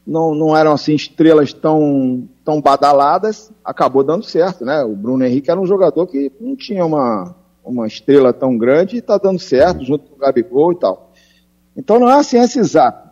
não, 0.05 0.35
não 0.35 0.55
eram 0.55 0.73
assim 0.73 0.93
estrelas 0.93 1.51
tão, 1.51 2.29
tão 2.45 2.61
badaladas, 2.61 3.51
acabou 3.65 4.03
dando 4.03 4.23
certo, 4.23 4.63
né? 4.63 4.83
O 4.83 4.95
Bruno 4.95 5.25
Henrique 5.25 5.49
era 5.49 5.59
um 5.59 5.65
jogador 5.65 6.05
que 6.05 6.31
não 6.39 6.55
tinha 6.55 6.85
uma, 6.85 7.35
uma 7.65 7.87
estrela 7.87 8.31
tão 8.31 8.55
grande 8.55 8.97
e 8.97 8.99
está 8.99 9.17
dando 9.17 9.39
certo 9.39 9.83
junto 9.83 10.11
com 10.11 10.15
o 10.15 10.19
Gabigol 10.19 10.73
e 10.73 10.75
tal. 10.75 11.11
Então 11.75 11.99
não 11.99 12.07
é 12.07 12.19
a 12.19 12.23
ciência 12.23 12.59
exata. 12.59 13.11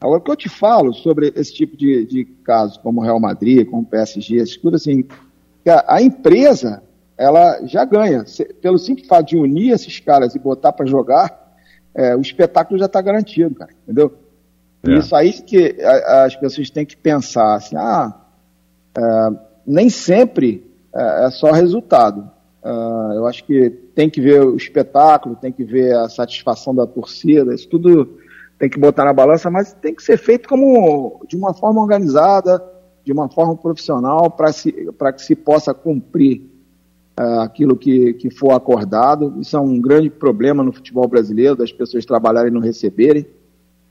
Agora, 0.00 0.20
o 0.20 0.22
que 0.22 0.30
eu 0.30 0.36
te 0.36 0.48
falo 0.48 0.92
sobre 0.92 1.32
esse 1.34 1.52
tipo 1.52 1.76
de, 1.76 2.04
de 2.04 2.24
casos, 2.44 2.76
como 2.76 3.00
o 3.00 3.02
Real 3.02 3.18
Madrid, 3.18 3.68
como 3.68 3.82
o 3.82 3.86
PSG, 3.86 4.44
tudo 4.60 4.76
assim, 4.76 5.04
a, 5.66 5.96
a, 5.96 6.02
empresa, 6.02 6.82
ela 7.16 7.66
já 7.66 7.84
ganha. 7.84 8.26
Se, 8.26 8.44
pelo 8.44 8.78
simples 8.78 9.08
fato 9.08 9.28
de 9.28 9.36
unir 9.36 9.72
esses 9.72 9.98
caras 9.98 10.34
e 10.34 10.38
botar 10.38 10.72
para 10.72 10.86
jogar, 10.86 11.45
é, 11.96 12.14
o 12.14 12.20
espetáculo 12.20 12.78
já 12.78 12.84
está 12.84 13.00
garantido, 13.00 13.54
cara, 13.54 13.70
entendeu? 13.82 14.12
É. 14.86 14.98
Isso 14.98 15.16
aí 15.16 15.32
que 15.32 15.76
as 15.82 16.36
pessoas 16.36 16.68
têm 16.68 16.84
que 16.84 16.96
pensar, 16.96 17.54
assim, 17.54 17.74
ah, 17.76 18.14
é, 18.96 19.28
nem 19.66 19.88
sempre 19.88 20.70
é, 20.94 21.26
é 21.26 21.30
só 21.30 21.50
resultado. 21.50 22.30
É, 22.62 22.68
eu 23.16 23.26
acho 23.26 23.44
que 23.44 23.70
tem 23.94 24.10
que 24.10 24.20
ver 24.20 24.42
o 24.42 24.56
espetáculo, 24.56 25.36
tem 25.36 25.50
que 25.50 25.64
ver 25.64 25.96
a 25.96 26.08
satisfação 26.08 26.74
da 26.74 26.86
torcida, 26.86 27.54
isso 27.54 27.68
tudo 27.68 28.18
tem 28.58 28.68
que 28.68 28.78
botar 28.78 29.04
na 29.04 29.12
balança, 29.12 29.50
mas 29.50 29.72
tem 29.72 29.94
que 29.94 30.02
ser 30.02 30.18
feito 30.18 30.48
como 30.48 31.24
de 31.26 31.36
uma 31.36 31.54
forma 31.54 31.80
organizada, 31.80 32.62
de 33.04 33.12
uma 33.12 33.28
forma 33.28 33.56
profissional, 33.56 34.30
para 34.30 35.12
que 35.12 35.22
se 35.22 35.34
possa 35.34 35.72
cumprir 35.72 36.55
aquilo 37.16 37.76
que, 37.76 38.14
que 38.14 38.30
for 38.30 38.52
acordado. 38.52 39.34
Isso 39.40 39.56
é 39.56 39.60
um 39.60 39.80
grande 39.80 40.10
problema 40.10 40.62
no 40.62 40.72
futebol 40.72 41.08
brasileiro, 41.08 41.56
das 41.56 41.72
pessoas 41.72 42.04
trabalharem 42.04 42.50
e 42.50 42.54
não 42.54 42.60
receberem. 42.60 43.26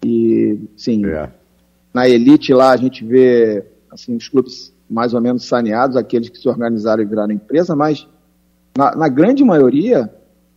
E, 0.03 0.59
sim, 0.77 1.05
é. 1.05 1.31
na 1.93 2.07
elite 2.07 2.53
lá 2.53 2.71
a 2.71 2.77
gente 2.77 3.03
vê 3.03 3.65
assim, 3.89 4.15
os 4.15 4.29
clubes 4.29 4.73
mais 4.87 5.13
ou 5.13 5.21
menos 5.21 5.47
saneados, 5.47 5.97
aqueles 5.97 6.29
que 6.29 6.37
se 6.37 6.47
organizaram 6.47 7.01
e 7.01 7.05
viraram 7.05 7.33
empresa, 7.33 7.75
mas 7.75 8.07
na, 8.77 8.95
na 8.95 9.07
grande 9.07 9.43
maioria 9.43 10.13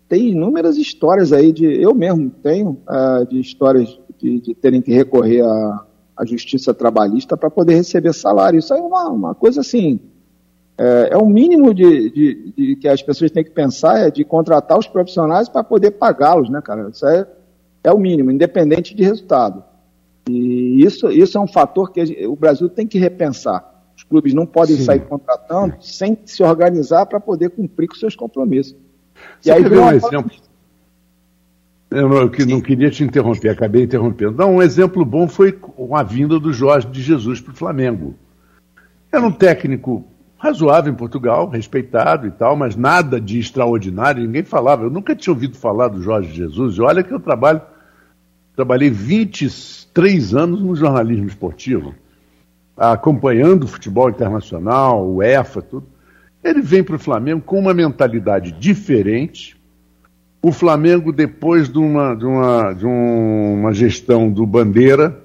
tem 0.08 0.28
inúmeras 0.28 0.76
histórias 0.76 1.32
aí 1.32 1.52
de. 1.52 1.64
Eu 1.64 1.94
mesmo 1.94 2.30
tenho 2.42 2.78
uh, 2.88 3.26
de 3.28 3.40
histórias 3.40 3.98
de, 4.18 4.40
de, 4.40 4.54
terem 4.54 4.82
que 4.82 4.92
recorrer 4.92 5.42
à, 5.42 5.86
à 6.16 6.24
justiça 6.24 6.74
trabalhista 6.74 7.36
para 7.36 7.50
poder 7.50 7.74
receber 7.74 8.12
salário. 8.12 8.58
Isso 8.58 8.74
é 8.74 8.80
uma, 8.80 9.08
uma 9.08 9.34
coisa 9.34 9.60
assim. 9.60 10.00
É, 10.78 11.08
é 11.10 11.16
o 11.16 11.26
mínimo 11.26 11.74
de, 11.74 12.10
de, 12.10 12.52
de, 12.56 12.76
que 12.76 12.86
as 12.86 13.02
pessoas 13.02 13.32
têm 13.32 13.42
que 13.42 13.50
pensar 13.50 13.98
é 13.98 14.10
de 14.12 14.24
contratar 14.24 14.78
os 14.78 14.86
profissionais 14.86 15.48
para 15.48 15.64
poder 15.64 15.90
pagá-los, 15.92 16.48
né, 16.48 16.62
cara? 16.62 16.88
Isso 16.88 17.04
é, 17.04 17.26
é 17.82 17.92
o 17.92 17.98
mínimo, 17.98 18.30
independente 18.30 18.94
de 18.94 19.02
resultado. 19.02 19.64
E 20.28 20.84
isso, 20.84 21.10
isso 21.10 21.36
é 21.36 21.40
um 21.40 21.48
fator 21.48 21.90
que 21.90 22.26
o 22.26 22.36
Brasil 22.36 22.68
tem 22.68 22.86
que 22.86 22.98
repensar. 22.98 23.74
Os 23.96 24.04
clubes 24.04 24.32
não 24.32 24.46
podem 24.46 24.76
Sim. 24.76 24.84
sair 24.84 25.00
contratando 25.00 25.74
sem 25.80 26.16
se 26.24 26.44
organizar 26.44 27.06
para 27.06 27.18
poder 27.18 27.50
cumprir 27.50 27.88
com 27.88 27.96
seus 27.96 28.14
compromissos. 28.14 28.76
Você 29.40 29.50
e 29.50 29.52
aí 29.52 29.64
quer 29.64 29.78
um 29.80 29.90
exemplo? 29.90 30.30
Eu 31.90 32.08
não, 32.08 32.16
eu 32.18 32.46
não 32.46 32.60
queria 32.60 32.90
te 32.90 33.02
interromper, 33.02 33.48
acabei 33.48 33.82
interrompendo. 33.82 34.36
Não, 34.36 34.56
um 34.56 34.62
exemplo 34.62 35.04
bom 35.04 35.26
foi 35.26 35.58
a 35.92 36.02
vinda 36.04 36.38
do 36.38 36.52
Jorge 36.52 36.86
de 36.86 37.02
Jesus 37.02 37.40
para 37.40 37.52
o 37.52 37.56
Flamengo. 37.56 38.14
Era 39.10 39.26
um 39.26 39.32
técnico 39.32 40.04
razoável 40.38 40.92
em 40.92 40.96
Portugal, 40.96 41.48
respeitado 41.48 42.26
e 42.26 42.30
tal, 42.30 42.56
mas 42.56 42.76
nada 42.76 43.20
de 43.20 43.40
extraordinário, 43.40 44.22
ninguém 44.22 44.44
falava. 44.44 44.84
Eu 44.84 44.90
nunca 44.90 45.14
tinha 45.14 45.34
ouvido 45.34 45.56
falar 45.56 45.88
do 45.88 46.00
Jorge 46.00 46.32
Jesus. 46.32 46.76
E 46.76 46.80
olha 46.80 47.02
que 47.02 47.12
eu 47.12 47.18
trabalho, 47.18 47.60
trabalhei 48.54 48.88
23 48.88 50.34
anos 50.34 50.62
no 50.62 50.76
jornalismo 50.76 51.26
esportivo, 51.26 51.92
acompanhando 52.76 53.64
o 53.64 53.68
futebol 53.68 54.08
internacional, 54.08 55.04
o 55.04 55.22
EFA, 55.22 55.60
tudo. 55.60 55.86
Ele 56.42 56.62
vem 56.62 56.84
para 56.84 56.94
o 56.94 57.00
Flamengo 57.00 57.42
com 57.42 57.58
uma 57.58 57.74
mentalidade 57.74 58.52
diferente. 58.52 59.58
O 60.40 60.52
Flamengo, 60.52 61.12
depois 61.12 61.68
de 61.68 61.78
uma, 61.78 62.14
de 62.14 62.24
uma, 62.24 62.72
de 62.72 62.86
uma 62.86 63.72
gestão 63.72 64.30
do 64.30 64.46
Bandeira, 64.46 65.20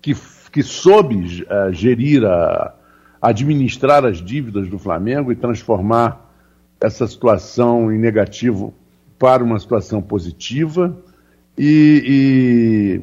que, 0.00 0.12
que 0.50 0.60
soube 0.60 1.44
uh, 1.44 1.72
gerir, 1.72 2.24
a, 2.24 2.74
administrar 3.22 4.04
as 4.04 4.18
dívidas 4.18 4.68
do 4.68 4.80
Flamengo 4.80 5.30
e 5.30 5.36
transformar 5.36 6.28
essa 6.80 7.06
situação 7.06 7.92
em 7.92 7.98
negativo 7.98 8.74
para 9.16 9.44
uma 9.44 9.60
situação 9.60 10.02
positiva. 10.02 10.96
E, 11.56 13.00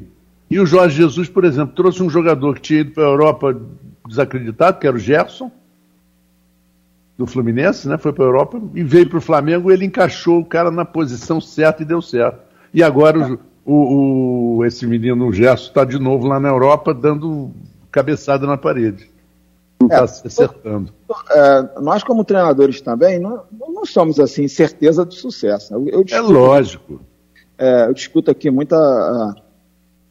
e, 0.51 0.53
e 0.55 0.59
o 0.59 0.65
Jorge 0.65 0.97
Jesus, 0.97 1.29
por 1.29 1.45
exemplo, 1.45 1.73
trouxe 1.73 2.03
um 2.03 2.09
jogador 2.09 2.55
que 2.55 2.61
tinha 2.61 2.81
ido 2.81 2.91
para 2.91 3.03
a 3.03 3.07
Europa 3.07 3.57
desacreditado, 4.05 4.79
que 4.79 4.87
era 4.87 4.97
o 4.97 4.99
Gerson, 4.99 5.49
do 7.17 7.25
Fluminense, 7.25 7.87
né? 7.87 7.97
Foi 7.97 8.11
para 8.11 8.25
a 8.25 8.27
Europa 8.27 8.61
e 8.75 8.83
veio 8.83 9.07
para 9.07 9.19
o 9.19 9.21
Flamengo. 9.21 9.71
Ele 9.71 9.85
encaixou 9.85 10.39
o 10.39 10.45
cara 10.45 10.69
na 10.69 10.83
posição 10.83 11.39
certa 11.39 11.83
e 11.83 11.85
deu 11.85 12.01
certo. 12.01 12.39
E 12.73 12.83
agora 12.83 13.39
o, 13.65 14.57
o 14.57 14.65
esse 14.65 14.85
menino 14.85 15.31
Gerson 15.31 15.67
está 15.67 15.85
de 15.85 15.99
novo 15.99 16.27
lá 16.27 16.39
na 16.39 16.49
Europa 16.49 16.93
dando 16.93 17.51
cabeçada 17.91 18.45
na 18.45 18.57
parede. 18.57 19.09
Está 19.81 19.97
é, 19.97 20.03
acertando. 20.03 20.93
É, 21.31 21.81
nós, 21.81 22.03
como 22.03 22.25
treinadores 22.25 22.81
também, 22.81 23.17
não, 23.17 23.43
não 23.51 23.85
somos 23.85 24.19
assim 24.19 24.47
certeza 24.47 25.05
do 25.05 25.13
sucesso. 25.13 25.73
Eu, 25.73 25.87
eu 25.87 26.03
discuto, 26.03 26.31
é 26.31 26.33
lógico. 26.33 27.01
É, 27.57 27.85
eu 27.87 27.93
discuto 27.93 28.29
aqui 28.29 28.49
muita. 28.51 28.75
A, 28.77 29.35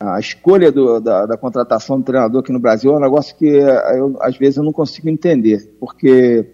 a 0.01 0.21
escolha 0.21 0.71
do, 0.71 1.01
da, 1.01 1.27
da, 1.27 1.37
contratação 1.37 1.99
do 1.99 2.05
treinador 2.05 2.41
aqui 2.41 2.53
no 2.53 2.61
Brasil 2.61 2.93
é 2.93 2.97
um 2.97 3.01
negócio 3.01 3.37
que 3.37 3.47
eu, 3.47 4.17
às 4.21 4.37
vezes 4.37 4.57
eu 4.57 4.63
não 4.63 4.73
consigo 4.73 5.09
entender, 5.09 5.75
porque 5.81 6.49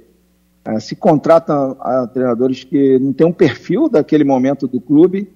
é, 0.64 0.80
se 0.80 0.96
contrata 0.96 1.52
a 1.78 2.06
treinadores 2.06 2.64
que 2.64 2.98
não 2.98 3.12
têm 3.12 3.26
um 3.26 3.32
perfil 3.32 3.88
daquele 3.88 4.24
momento 4.24 4.66
do 4.66 4.80
clube 4.80 5.30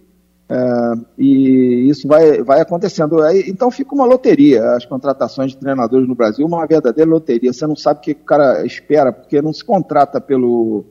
é, 0.51 0.93
e 1.19 1.89
isso 1.89 2.09
vai, 2.09 2.43
vai 2.43 2.61
acontecendo. 2.61 3.23
Aí, 3.23 3.45
então 3.47 3.71
fica 3.71 3.95
uma 3.95 4.07
loteria, 4.07 4.73
as 4.73 4.87
contratações 4.87 5.53
de 5.53 5.59
treinadores 5.59 6.09
no 6.09 6.15
Brasil, 6.15 6.47
uma 6.47 6.67
verdadeira 6.67 7.11
loteria. 7.11 7.53
Você 7.53 7.67
não 7.67 7.77
sabe 7.77 8.01
o 8.01 8.03
que 8.03 8.13
o 8.13 8.25
cara 8.25 8.65
espera, 8.65 9.13
porque 9.13 9.43
não 9.43 9.53
se 9.53 9.63
contrata 9.63 10.21
pelo, 10.21 10.87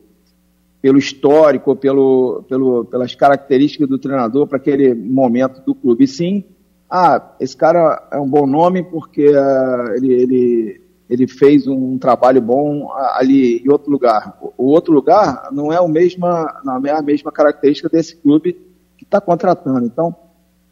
pelo 0.82 1.00
histórico, 1.00 1.76
pelo, 1.76 2.44
pelo, 2.48 2.86
pelas 2.86 3.16
características 3.16 3.90
do 3.90 3.98
treinador 3.98 4.46
para 4.46 4.58
aquele 4.58 4.94
momento 4.94 5.62
do 5.66 5.74
clube. 5.74 6.04
E 6.04 6.08
sim, 6.08 6.44
ah, 6.90 7.34
esse 7.40 7.58
cara 7.58 8.08
é 8.12 8.20
um 8.20 8.30
bom 8.30 8.46
nome 8.46 8.84
porque 8.84 9.28
uh, 9.28 9.96
ele, 9.96 10.14
ele 10.14 10.88
ele 11.10 11.26
fez 11.26 11.66
um 11.68 11.98
trabalho 11.98 12.42
bom 12.42 12.92
ali 13.14 13.60
em 13.60 13.72
outro 13.72 13.90
lugar. 13.90 14.38
O 14.58 14.66
outro 14.66 14.94
lugar 14.94 15.48
não 15.54 15.72
é, 15.72 15.80
o 15.80 15.88
mesma, 15.88 16.60
não 16.66 16.86
é 16.86 16.92
a 16.92 17.02
mesma 17.02 17.32
característica 17.32 17.88
desse 17.88 18.18
clube 18.18 18.67
está 19.08 19.20
contratando. 19.20 19.86
Então, 19.86 20.16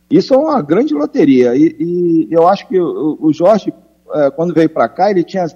isso 0.10 0.34
é 0.34 0.38
uma 0.38 0.62
grande 0.62 0.94
loteria. 0.94 1.56
E, 1.56 1.75
e 1.80 2.27
eu 2.32 2.48
acho 2.48 2.68
que 2.68 2.80
o, 2.80 3.18
o 3.20 3.34
Jorge, 3.34 3.74
é, 4.13 4.30
quando 4.32 4.54
veio 4.54 4.70
para 4.70 4.88
cá, 4.88 5.10
ele 5.10 5.24
tinha 5.24 5.48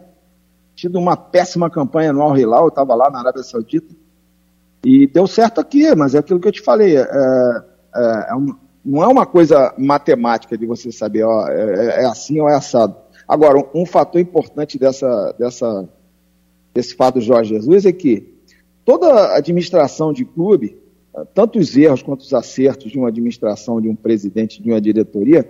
tido 0.76 0.98
uma 0.98 1.16
péssima 1.16 1.70
campanha 1.70 2.12
no 2.12 2.22
Al 2.22 2.38
Hilal, 2.38 2.64
eu 2.64 2.70
estava 2.70 2.96
lá 2.96 3.10
na 3.10 3.20
Arábia 3.20 3.44
Saudita, 3.44 3.94
e 4.84 5.08
deu 5.08 5.28
certo 5.28 5.60
aqui, 5.60 5.94
mas 5.94 6.16
é 6.16 6.20
aquilo 6.20 6.40
que 6.40 6.48
eu 6.48 6.52
te 6.54 6.62
falei, 6.62 6.98
é, 6.98 7.02
é, 7.02 8.26
é 8.30 8.36
um, 8.36 8.56
não 8.84 9.04
é 9.04 9.08
uma 9.08 9.26
coisa 9.26 9.74
matemática 9.78 10.58
de 10.58 10.66
você 10.66 10.90
saber, 10.90 11.24
ó, 11.24 11.48
é, 11.50 12.04
é 12.04 12.06
assim 12.06 12.40
ou 12.40 12.50
é 12.50 12.56
assado 12.56 12.96
Agora, 13.30 13.60
um, 13.60 13.82
um 13.84 13.86
fator 13.86 14.20
importante 14.20 14.80
dessa, 14.80 15.36
dessa, 15.38 15.88
desse 16.74 16.96
fato 16.96 17.16
do 17.16 17.22
Jorge 17.22 17.54
Jesus 17.54 17.86
é 17.86 17.92
que 17.92 18.34
toda 18.84 19.36
administração 19.36 20.12
de 20.12 20.26
clube, 20.26 20.79
tanto 21.34 21.60
os 21.60 21.76
erros 21.76 22.02
quanto 22.02 22.22
os 22.22 22.34
acertos 22.34 22.92
de 22.92 22.98
uma 22.98 23.08
administração, 23.08 23.82
de 23.82 23.90
um 23.90 23.96
presidente, 23.96 24.62
de 24.62 24.70
uma 24.70 24.80
diretoria, 24.80 25.48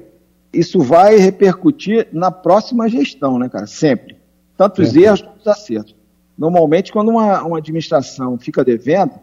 isso 0.51 0.79
vai 0.79 1.17
repercutir 1.17 2.07
na 2.11 2.31
próxima 2.31 2.89
gestão, 2.89 3.37
né, 3.37 3.49
cara? 3.49 3.67
Sempre. 3.67 4.17
Tanto 4.57 4.81
os 4.81 4.95
é. 4.95 5.01
erros 5.01 5.21
quanto 5.21 5.39
os 5.39 5.47
acertos. 5.47 5.95
Normalmente, 6.37 6.91
quando 6.91 7.09
uma, 7.09 7.43
uma 7.43 7.57
administração 7.57 8.37
fica 8.37 8.63
devendo, 8.63 9.13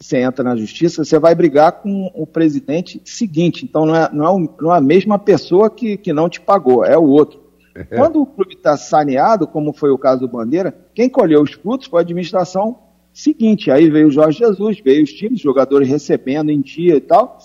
você 0.00 0.18
entra 0.18 0.42
na 0.42 0.56
justiça, 0.56 1.04
você 1.04 1.18
vai 1.18 1.34
brigar 1.34 1.72
com 1.72 2.10
o 2.14 2.26
presidente 2.26 3.00
seguinte. 3.04 3.64
Então, 3.64 3.84
não 3.84 3.94
é, 3.94 4.10
não 4.12 4.26
é, 4.26 4.48
não 4.60 4.74
é 4.74 4.78
a 4.78 4.80
mesma 4.80 5.18
pessoa 5.18 5.68
que, 5.68 5.98
que 5.98 6.12
não 6.12 6.28
te 6.28 6.40
pagou, 6.40 6.84
é 6.84 6.96
o 6.96 7.04
outro. 7.04 7.38
É. 7.74 7.84
Quando 7.84 8.20
o 8.20 8.26
clube 8.26 8.54
está 8.54 8.76
saneado, 8.76 9.46
como 9.46 9.72
foi 9.72 9.90
o 9.90 9.98
caso 9.98 10.22
do 10.22 10.28
Bandeira, 10.28 10.74
quem 10.94 11.08
colheu 11.08 11.42
os 11.42 11.52
frutos 11.52 11.86
foi 11.86 12.00
a 12.00 12.02
administração 12.02 12.78
seguinte. 13.12 13.70
Aí 13.70 13.90
veio 13.90 14.08
o 14.08 14.10
Jorge 14.10 14.38
Jesus, 14.38 14.80
veio 14.80 15.04
os 15.04 15.12
times, 15.12 15.40
jogadores 15.40 15.88
recebendo 15.88 16.50
em 16.50 16.60
dia 16.60 16.96
e 16.96 17.00
tal. 17.00 17.38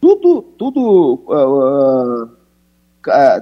Tudo, 0.00 0.42
tudo, 0.42 1.22
uh, 1.28 2.24
uh, 2.24 2.30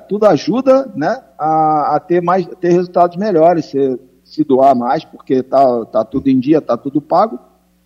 tudo 0.09 0.27
ajuda 0.27 0.93
né, 0.95 1.23
a, 1.39 1.97
a, 1.97 2.01
ter 2.01 2.21
mais, 2.21 2.47
a 2.47 2.55
ter 2.55 2.71
resultados 2.71 3.17
melhores, 3.17 3.67
se, 3.67 3.99
se 4.25 4.45
doar 4.45 4.75
mais, 4.77 5.05
porque 5.05 5.35
está 5.35 5.87
tá 5.87 6.05
tudo 6.05 6.29
em 6.29 6.39
dia, 6.39 6.59
está 6.59 6.77
tudo 6.77 7.01
pago. 7.01 7.39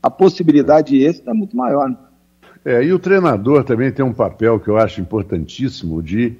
A 0.02 0.10
possibilidade 0.10 0.88
de 0.88 1.04
êxito 1.04 1.30
é 1.30 1.32
muito 1.32 1.56
maior. 1.56 1.88
Né? 1.88 1.96
É, 2.64 2.82
e 2.82 2.92
o 2.92 2.98
treinador 2.98 3.62
também 3.62 3.92
tem 3.92 4.04
um 4.04 4.12
papel 4.12 4.58
que 4.58 4.68
eu 4.68 4.76
acho 4.76 5.00
importantíssimo 5.00 6.02
de 6.02 6.36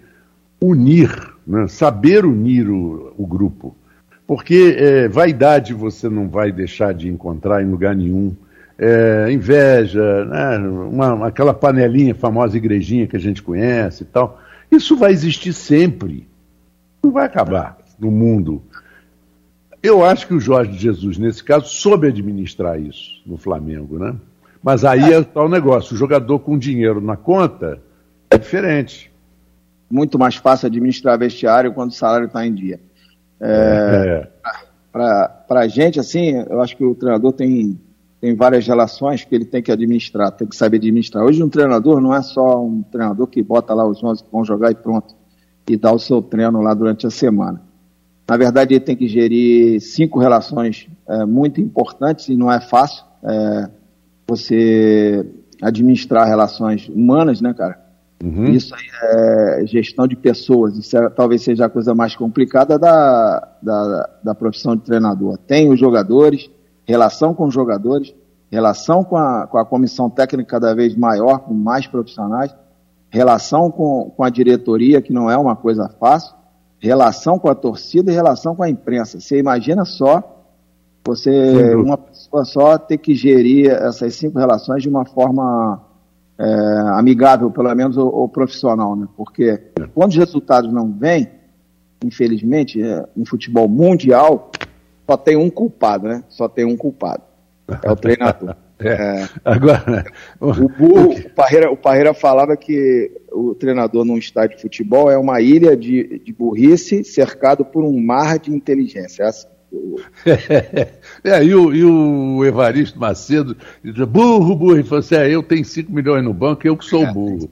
unir, 0.60 1.10
né? 1.46 1.68
saber 1.68 2.24
unir 2.24 2.68
o, 2.68 3.12
o 3.16 3.26
grupo. 3.26 3.76
Porque 4.26 4.76
é, 4.78 5.09
vaidade 5.09 5.75
você 5.75 6.09
não 6.09 6.28
vai 6.28 6.50
deixar 6.50 6.95
de 6.95 7.09
encontrar 7.09 7.62
em 7.62 7.71
lugar 7.71 7.95
nenhum. 7.95 8.35
É, 8.76 9.31
inveja, 9.31 10.25
né? 10.25 10.59
Uma, 10.59 11.28
aquela 11.28 11.54
panelinha, 11.54 12.14
famosa 12.14 12.57
igrejinha 12.57 13.07
que 13.07 13.16
a 13.16 13.21
gente 13.21 13.43
conhece 13.43 14.02
e 14.02 14.07
tal. 14.07 14.40
Isso 14.71 14.97
vai 14.97 15.12
existir 15.12 15.52
sempre. 15.52 16.26
Não 17.02 17.12
vai 17.12 17.26
acabar 17.26 17.78
no 17.99 18.11
mundo. 18.11 18.62
Eu 19.83 20.04
acho 20.04 20.26
que 20.26 20.35
o 20.35 20.40
Jorge 20.40 20.78
Jesus, 20.78 21.19
nesse 21.19 21.45
caso, 21.45 21.69
soube 21.69 22.09
administrar 22.09 22.81
isso 22.81 23.21
no 23.26 23.37
Flamengo, 23.37 23.99
né? 23.99 24.16
Mas 24.62 24.83
aí 24.83 25.12
é, 25.12 25.16
é 25.16 25.38
o 25.38 25.49
negócio, 25.49 25.95
o 25.95 25.99
jogador 25.99 26.38
com 26.38 26.59
dinheiro 26.59 27.00
na 27.00 27.19
conta 27.19 27.83
é 28.31 28.38
diferente. 28.38 29.12
Muito 29.90 30.19
mais 30.19 30.37
fácil 30.37 30.66
administrar 30.66 31.19
vestiário 31.19 31.73
quando 31.75 31.90
o 31.90 31.95
salário 31.95 32.26
está 32.26 32.47
em 32.47 32.54
dia. 32.54 32.81
É, 33.41 34.29
é. 34.29 34.29
Para 34.93 35.61
a 35.61 35.69
gente, 35.69 35.99
assim, 35.99 36.45
eu 36.49 36.61
acho 36.61 36.76
que 36.76 36.85
o 36.85 36.95
treinador 36.95 37.33
tem, 37.33 37.79
tem 38.21 38.35
várias 38.35 38.67
relações 38.67 39.25
que 39.25 39.35
ele 39.35 39.45
tem 39.45 39.62
que 39.62 39.73
administrar, 39.73 40.31
tem 40.31 40.47
que 40.47 40.57
saber 40.57 40.76
administrar. 40.76 41.25
Hoje 41.25 41.43
um 41.43 41.49
treinador 41.49 42.00
não 42.00 42.14
é 42.14 42.23
só 42.23 42.64
um 42.64 42.83
treinador 42.83 43.26
que 43.26 43.43
bota 43.43 43.75
lá 43.75 43.87
os 43.87 44.03
11 44.03 44.23
que 44.23 44.31
vão 44.31 44.45
jogar 44.45 44.71
e 44.71 44.75
pronto, 44.75 45.14
e 45.69 45.76
dá 45.76 45.93
o 45.93 45.99
seu 45.99 46.23
treino 46.23 46.61
lá 46.61 46.75
durante 46.75 47.07
a 47.07 47.11
semana. 47.11 47.61
Na 48.26 48.37
verdade, 48.37 48.75
ele 48.75 48.81
tem 48.81 48.97
que 48.97 49.07
gerir 49.07 49.81
cinco 49.81 50.19
relações 50.19 50.88
é, 51.09 51.25
muito 51.26 51.61
importantes 51.61 52.29
e 52.29 52.37
não 52.37 52.50
é 52.50 52.61
fácil. 52.61 53.05
É, 53.23 53.69
você 54.26 55.26
administrar 55.61 56.26
relações 56.26 56.88
humanas, 56.88 57.41
né, 57.41 57.53
cara? 57.55 57.84
Uhum. 58.23 58.47
Isso 58.47 58.75
aí 58.75 58.87
é 59.02 59.66
gestão 59.66 60.06
de 60.06 60.16
pessoas. 60.16 60.76
Isso 60.76 60.97
é, 60.97 61.11
talvez 61.11 61.42
seja 61.42 61.66
a 61.66 61.68
coisa 61.68 61.94
mais 61.94 62.16
complicada 62.16 62.78
da, 62.78 63.49
da, 63.62 64.11
da 64.23 64.35
profissão 64.35 64.76
de 64.76 64.83
treinador. 64.83 65.37
Tem 65.38 65.71
os 65.71 65.78
jogadores, 65.78 66.50
relação 66.87 67.35
com 67.35 67.47
os 67.47 67.54
jogadores, 67.54 68.14
relação 68.50 69.02
com 69.04 69.16
a, 69.16 69.47
com 69.47 69.59
a 69.59 69.64
comissão 69.64 70.09
técnica 70.09 70.50
cada 70.50 70.75
vez 70.75 70.97
maior, 70.97 71.40
com 71.40 71.52
mais 71.52 71.87
profissionais, 71.87 72.54
relação 73.11 73.71
com, 73.71 74.12
com 74.16 74.25
a 74.25 74.30
diretoria, 74.30 75.02
que 75.02 75.12
não 75.12 75.30
é 75.30 75.37
uma 75.37 75.56
coisa 75.56 75.88
fácil, 76.00 76.35
relação 76.78 77.38
com 77.38 77.49
a 77.49 77.54
torcida 77.54 78.11
e 78.11 78.14
relação 78.14 78.54
com 78.54 78.62
a 78.62 78.71
imprensa. 78.71 79.21
Você 79.21 79.38
imagina 79.38 79.85
só 79.85 80.35
você, 81.06 81.75
uma 81.75 81.99
pessoa 81.99 82.44
só, 82.47 82.78
ter 82.78 82.97
que 82.97 83.14
gerir 83.14 83.71
essas 83.71 84.14
cinco 84.14 84.38
relações 84.38 84.83
de 84.83 84.88
uma 84.88 85.04
forma 85.04 85.83
é, 86.38 86.45
amigável, 86.99 87.50
pelo 87.50 87.75
menos, 87.75 87.97
ou, 87.97 88.12
ou, 88.12 88.29
profissional, 88.29 88.97
né? 88.97 89.07
Porque 89.17 89.61
quando 89.95 90.11
os 90.11 90.17
resultados 90.17 90.73
não 90.73 90.93
vêm, 90.93 91.29
infelizmente, 92.05 92.83
é, 92.83 93.05
no 93.14 93.25
futebol 93.25 93.69
mundial, 93.69 94.50
só 95.09 95.17
tem 95.17 95.37
um 95.37 95.50
culpado, 95.50 96.09
né? 96.09 96.25
Só 96.29 96.49
tem 96.49 96.64
um 96.64 96.76
culpado. 96.76 97.23
É 97.83 97.91
o 97.91 97.97
treinador. 97.97 98.57
É. 98.76 99.23
É. 99.23 99.29
Agora, 99.45 100.05
o, 100.41 100.69
burro, 100.69 101.12
o, 101.12 101.31
Parreira, 101.31 101.71
o 101.71 101.76
Parreira 101.76 102.12
falava 102.12 102.57
que 102.57 103.09
o 103.33 103.55
treinador 103.55 104.05
num 104.05 104.19
estádio 104.19 104.57
de 104.57 104.62
futebol 104.62 105.09
é 105.09 105.17
uma 105.17 105.41
ilha 105.41 105.76
de, 105.76 106.19
de 106.19 106.33
burrice 106.33 107.05
cercado 107.05 107.64
por 107.64 107.85
um 107.85 107.99
mar 107.99 108.37
de 108.37 108.53
inteligência. 108.53 109.26
Assim. 109.26 109.47
É, 111.25 111.43
e, 111.43 111.54
o, 111.54 111.75
e 111.75 111.85
o 111.85 112.45
Evaristo 112.45 112.99
Macedo 112.99 113.57
diz, 113.83 113.95
burro, 114.07 114.54
burro, 114.54 114.75
ele 114.75 114.85
falou 114.85 114.99
assim, 114.99 115.14
é, 115.14 115.35
eu 115.35 115.43
tenho 115.43 115.64
5 115.64 115.90
milhões 115.90 116.23
no 116.23 116.35
banco, 116.35 116.66
eu 116.66 116.76
que 116.76 116.85
sou 116.85 117.00
é, 117.04 117.12
burro. 117.12 117.49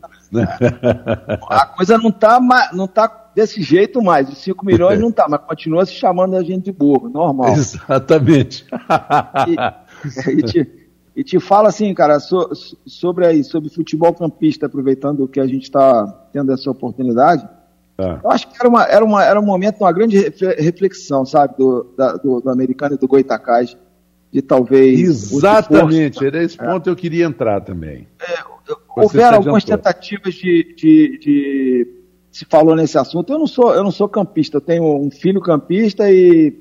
A 1.49 1.67
coisa 1.67 1.97
não 1.97 2.11
está 2.11 2.39
não 2.73 2.87
tá 2.87 3.31
desse 3.35 3.63
jeito 3.63 4.03
mais, 4.03 4.29
os 4.29 4.39
5 4.39 4.65
milhões 4.65 5.01
não 5.01 5.09
está, 5.09 5.27
mas 5.29 5.41
continua 5.41 5.87
se 5.87 5.95
chamando 5.95 6.37
a 6.37 6.43
gente 6.43 6.65
de 6.65 6.73
burro, 6.73 7.09
normal. 7.09 7.53
Exatamente. 7.57 8.67
E, 9.49 10.31
e, 10.31 10.43
te, 10.43 10.89
e 11.17 11.25
te 11.25 11.41
fala 11.41 11.69
assim, 11.69 11.93
cara, 11.95 12.21
so, 12.21 12.51
sobre 12.87 13.27
aí, 13.27 13.43
sobre 13.43 13.71
futebol 13.71 14.13
campista, 14.13 14.67
aproveitando 14.67 15.27
que 15.29 15.41
a 15.41 15.47
gente 15.47 15.63
está 15.63 16.07
tendo 16.33 16.53
essa 16.53 16.71
oportunidade, 16.71 17.49
Tá. 17.97 18.21
Eu 18.23 18.31
acho 18.31 18.49
que 18.49 18.57
era, 18.59 18.69
uma, 18.69 18.85
era, 18.85 19.05
uma, 19.05 19.25
era 19.25 19.41
um 19.41 19.45
momento, 19.45 19.81
uma 19.81 19.93
grande 19.93 20.19
reflexão, 20.59 21.27
sabe, 21.27 21.57
do, 21.57 21.93
da, 21.97 22.15
do, 22.15 22.41
do, 22.41 22.51
americano 22.51 22.95
e 22.95 22.99
do 22.99 23.07
Goitacás, 23.07 23.77
de 24.33 24.41
talvez. 24.41 25.33
Exatamente, 25.33 26.25
era 26.25 26.43
esse 26.43 26.57
ponto 26.57 26.89
é. 26.89 26.93
eu 26.93 26.97
queria 26.97 27.27
entrar 27.27 27.61
também. 27.61 28.07
É, 28.21 28.43
houveram 28.97 29.37
algumas 29.37 29.65
tentativas 29.65 30.35
de, 30.35 30.75
de, 30.75 31.19
de, 31.19 31.89
Se 32.31 32.47
falou 32.47 32.75
nesse 32.75 32.97
assunto. 32.97 33.33
Eu 33.33 33.39
não, 33.39 33.47
sou, 33.47 33.75
eu 33.75 33.85
não 33.85 33.91
sou 33.91 34.09
campista, 34.09 34.57
eu 34.57 34.61
tenho 34.61 34.97
um 34.97 35.11
filho 35.11 35.41
campista 35.41 36.11
e 36.11 36.57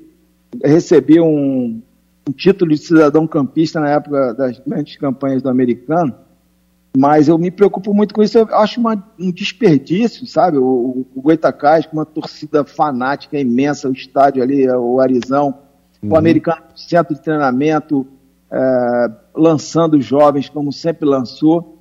recebi 0.62 1.18
um, 1.18 1.80
um 2.28 2.32
título 2.32 2.70
de 2.70 2.78
cidadão 2.78 3.26
campista 3.26 3.80
na 3.80 3.90
época 3.90 4.34
das 4.34 4.58
grandes 4.58 4.96
campanhas 4.96 5.42
do 5.42 5.48
americano. 5.48 6.14
Mas 6.96 7.26
eu 7.26 7.38
me 7.38 7.50
preocupo 7.50 7.94
muito 7.94 8.14
com 8.14 8.22
isso. 8.22 8.36
Eu 8.36 8.54
acho 8.54 8.78
uma, 8.78 9.02
um 9.18 9.32
desperdício, 9.32 10.26
sabe? 10.26 10.58
O, 10.58 11.06
o 11.14 11.22
Goitacás, 11.22 11.86
com 11.86 11.96
uma 11.96 12.04
torcida 12.04 12.64
fanática 12.64 13.38
imensa, 13.38 13.88
o 13.88 13.92
estádio 13.92 14.42
ali, 14.42 14.68
o 14.68 15.00
Arizão, 15.00 15.58
uhum. 16.02 16.10
o 16.10 16.16
americano 16.16 16.62
centro 16.76 17.14
de 17.14 17.22
treinamento, 17.22 18.06
é, 18.50 19.10
lançando 19.34 20.00
jovens 20.00 20.50
como 20.50 20.70
sempre 20.70 21.08
lançou. 21.08 21.78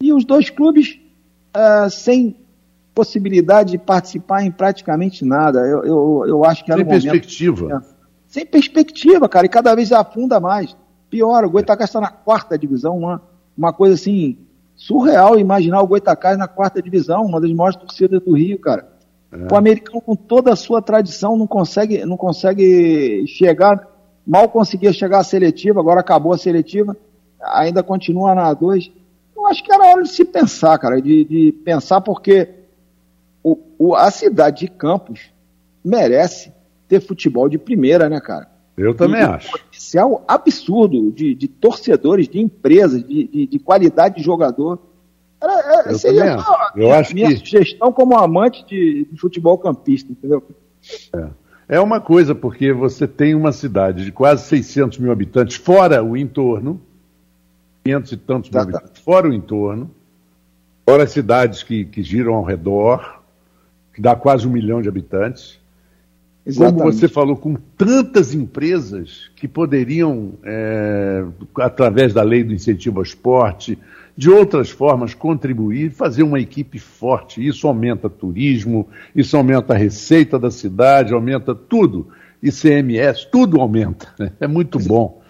E 0.00 0.10
os 0.12 0.24
dois 0.24 0.48
clubes 0.48 0.98
é, 1.52 1.90
sem 1.90 2.34
possibilidade 2.94 3.72
de 3.72 3.78
participar 3.78 4.42
em 4.42 4.50
praticamente 4.50 5.22
nada. 5.22 5.60
Eu, 5.60 5.84
eu, 5.84 6.24
eu 6.26 6.44
acho 6.46 6.64
que 6.64 6.72
era 6.72 6.80
sem 6.80 6.86
um 6.86 6.90
perspectiva. 6.90 7.62
Momento, 7.68 7.86
sem 8.26 8.46
perspectiva, 8.46 9.28
cara, 9.28 9.44
e 9.44 9.48
cada 9.50 9.74
vez 9.74 9.92
afunda 9.92 10.40
mais. 10.40 10.74
Pior, 11.10 11.44
o 11.44 11.50
Goitacás 11.50 11.90
está 11.90 12.00
na 12.00 12.10
quarta 12.10 12.56
divisão, 12.56 12.96
uma 12.96 13.20
uma 13.60 13.74
coisa 13.74 13.94
assim, 13.94 14.38
surreal 14.74 15.38
imaginar 15.38 15.82
o 15.82 15.86
Goitacás 15.86 16.38
na 16.38 16.48
quarta 16.48 16.80
divisão, 16.80 17.26
uma 17.26 17.38
das 17.38 17.52
maiores 17.52 17.76
torcidas 17.76 18.22
do 18.22 18.32
Rio, 18.32 18.58
cara. 18.58 18.88
É. 19.30 19.52
O 19.52 19.54
americano, 19.54 20.00
com 20.00 20.16
toda 20.16 20.50
a 20.50 20.56
sua 20.56 20.80
tradição, 20.80 21.36
não 21.36 21.46
consegue, 21.46 22.02
não 22.06 22.16
consegue 22.16 23.26
chegar, 23.26 23.86
mal 24.26 24.48
conseguia 24.48 24.94
chegar 24.94 25.18
à 25.18 25.22
seletiva, 25.22 25.78
agora 25.78 26.00
acabou 26.00 26.32
a 26.32 26.38
seletiva, 26.38 26.96
ainda 27.38 27.82
continua 27.82 28.34
na 28.34 28.50
A2. 28.50 28.90
Eu 29.36 29.46
acho 29.46 29.62
que 29.62 29.70
era 29.70 29.90
hora 29.90 30.02
de 30.04 30.08
se 30.08 30.24
pensar, 30.24 30.78
cara, 30.78 30.98
de, 30.98 31.22
de 31.26 31.52
pensar 31.62 32.00
porque 32.00 32.48
o, 33.44 33.58
o, 33.78 33.94
a 33.94 34.10
cidade 34.10 34.60
de 34.60 34.68
Campos 34.68 35.30
merece 35.84 36.50
ter 36.88 37.00
futebol 37.00 37.46
de 37.46 37.58
primeira, 37.58 38.08
né, 38.08 38.20
cara? 38.20 38.48
Eu 38.76 38.94
também 38.94 39.20
acho. 39.20 39.48
Um 39.48 39.52
potencial 39.52 40.24
absurdo 40.26 41.10
de, 41.12 41.34
de 41.34 41.48
torcedores, 41.48 42.28
de 42.28 42.40
empresas, 42.40 43.02
de, 43.02 43.26
de, 43.26 43.46
de 43.46 43.58
qualidade 43.58 44.16
de 44.16 44.22
jogador. 44.22 44.78
Era, 45.40 45.88
é, 45.88 45.92
eu 45.92 45.98
seria 45.98 46.34
acho. 46.36 46.50
Eu 46.74 46.82
minha, 46.86 46.98
acho 46.98 47.14
minha 47.14 47.28
que... 47.28 47.36
sugestão 47.38 47.92
como 47.92 48.16
amante 48.16 48.64
de, 48.66 49.06
de 49.10 49.20
futebol 49.20 49.58
campista, 49.58 50.10
entendeu? 50.12 50.42
É. 51.14 51.76
é 51.76 51.80
uma 51.80 52.00
coisa, 52.00 52.34
porque 52.34 52.72
você 52.72 53.06
tem 53.06 53.34
uma 53.34 53.52
cidade 53.52 54.04
de 54.04 54.12
quase 54.12 54.44
600 54.44 54.98
mil 54.98 55.12
habitantes, 55.12 55.56
fora 55.56 56.02
o 56.02 56.16
entorno, 56.16 56.80
500 57.84 58.12
e 58.12 58.16
tantos 58.16 58.50
mil 58.50 58.60
habitantes, 58.60 59.02
fora 59.02 59.28
o 59.28 59.32
entorno, 59.32 59.90
fora 60.86 61.04
as 61.04 61.10
cidades 61.10 61.62
que, 61.62 61.84
que 61.84 62.02
giram 62.02 62.34
ao 62.34 62.44
redor, 62.44 63.20
que 63.92 64.00
dá 64.00 64.16
quase 64.16 64.46
um 64.46 64.50
milhão 64.50 64.80
de 64.80 64.88
habitantes. 64.88 65.59
Exatamente. 66.44 66.78
Como 66.80 66.92
você 66.92 67.08
falou, 67.08 67.36
com 67.36 67.54
tantas 67.76 68.34
empresas 68.34 69.30
que 69.36 69.46
poderiam, 69.46 70.32
é, 70.44 71.24
através 71.58 72.14
da 72.14 72.22
lei 72.22 72.42
do 72.42 72.52
incentivo 72.52 72.98
ao 72.98 73.02
esporte, 73.02 73.78
de 74.16 74.30
outras 74.30 74.70
formas, 74.70 75.14
contribuir, 75.14 75.90
fazer 75.90 76.22
uma 76.22 76.40
equipe 76.40 76.78
forte. 76.78 77.46
Isso 77.46 77.66
aumenta 77.66 78.08
turismo, 78.10 78.88
isso 79.14 79.36
aumenta 79.36 79.74
a 79.74 79.76
receita 79.76 80.38
da 80.38 80.50
cidade, 80.50 81.14
aumenta 81.14 81.54
tudo. 81.54 82.08
ICMS, 82.42 83.28
tudo 83.30 83.60
aumenta. 83.60 84.32
É 84.40 84.46
muito 84.46 84.78
bom. 84.78 85.20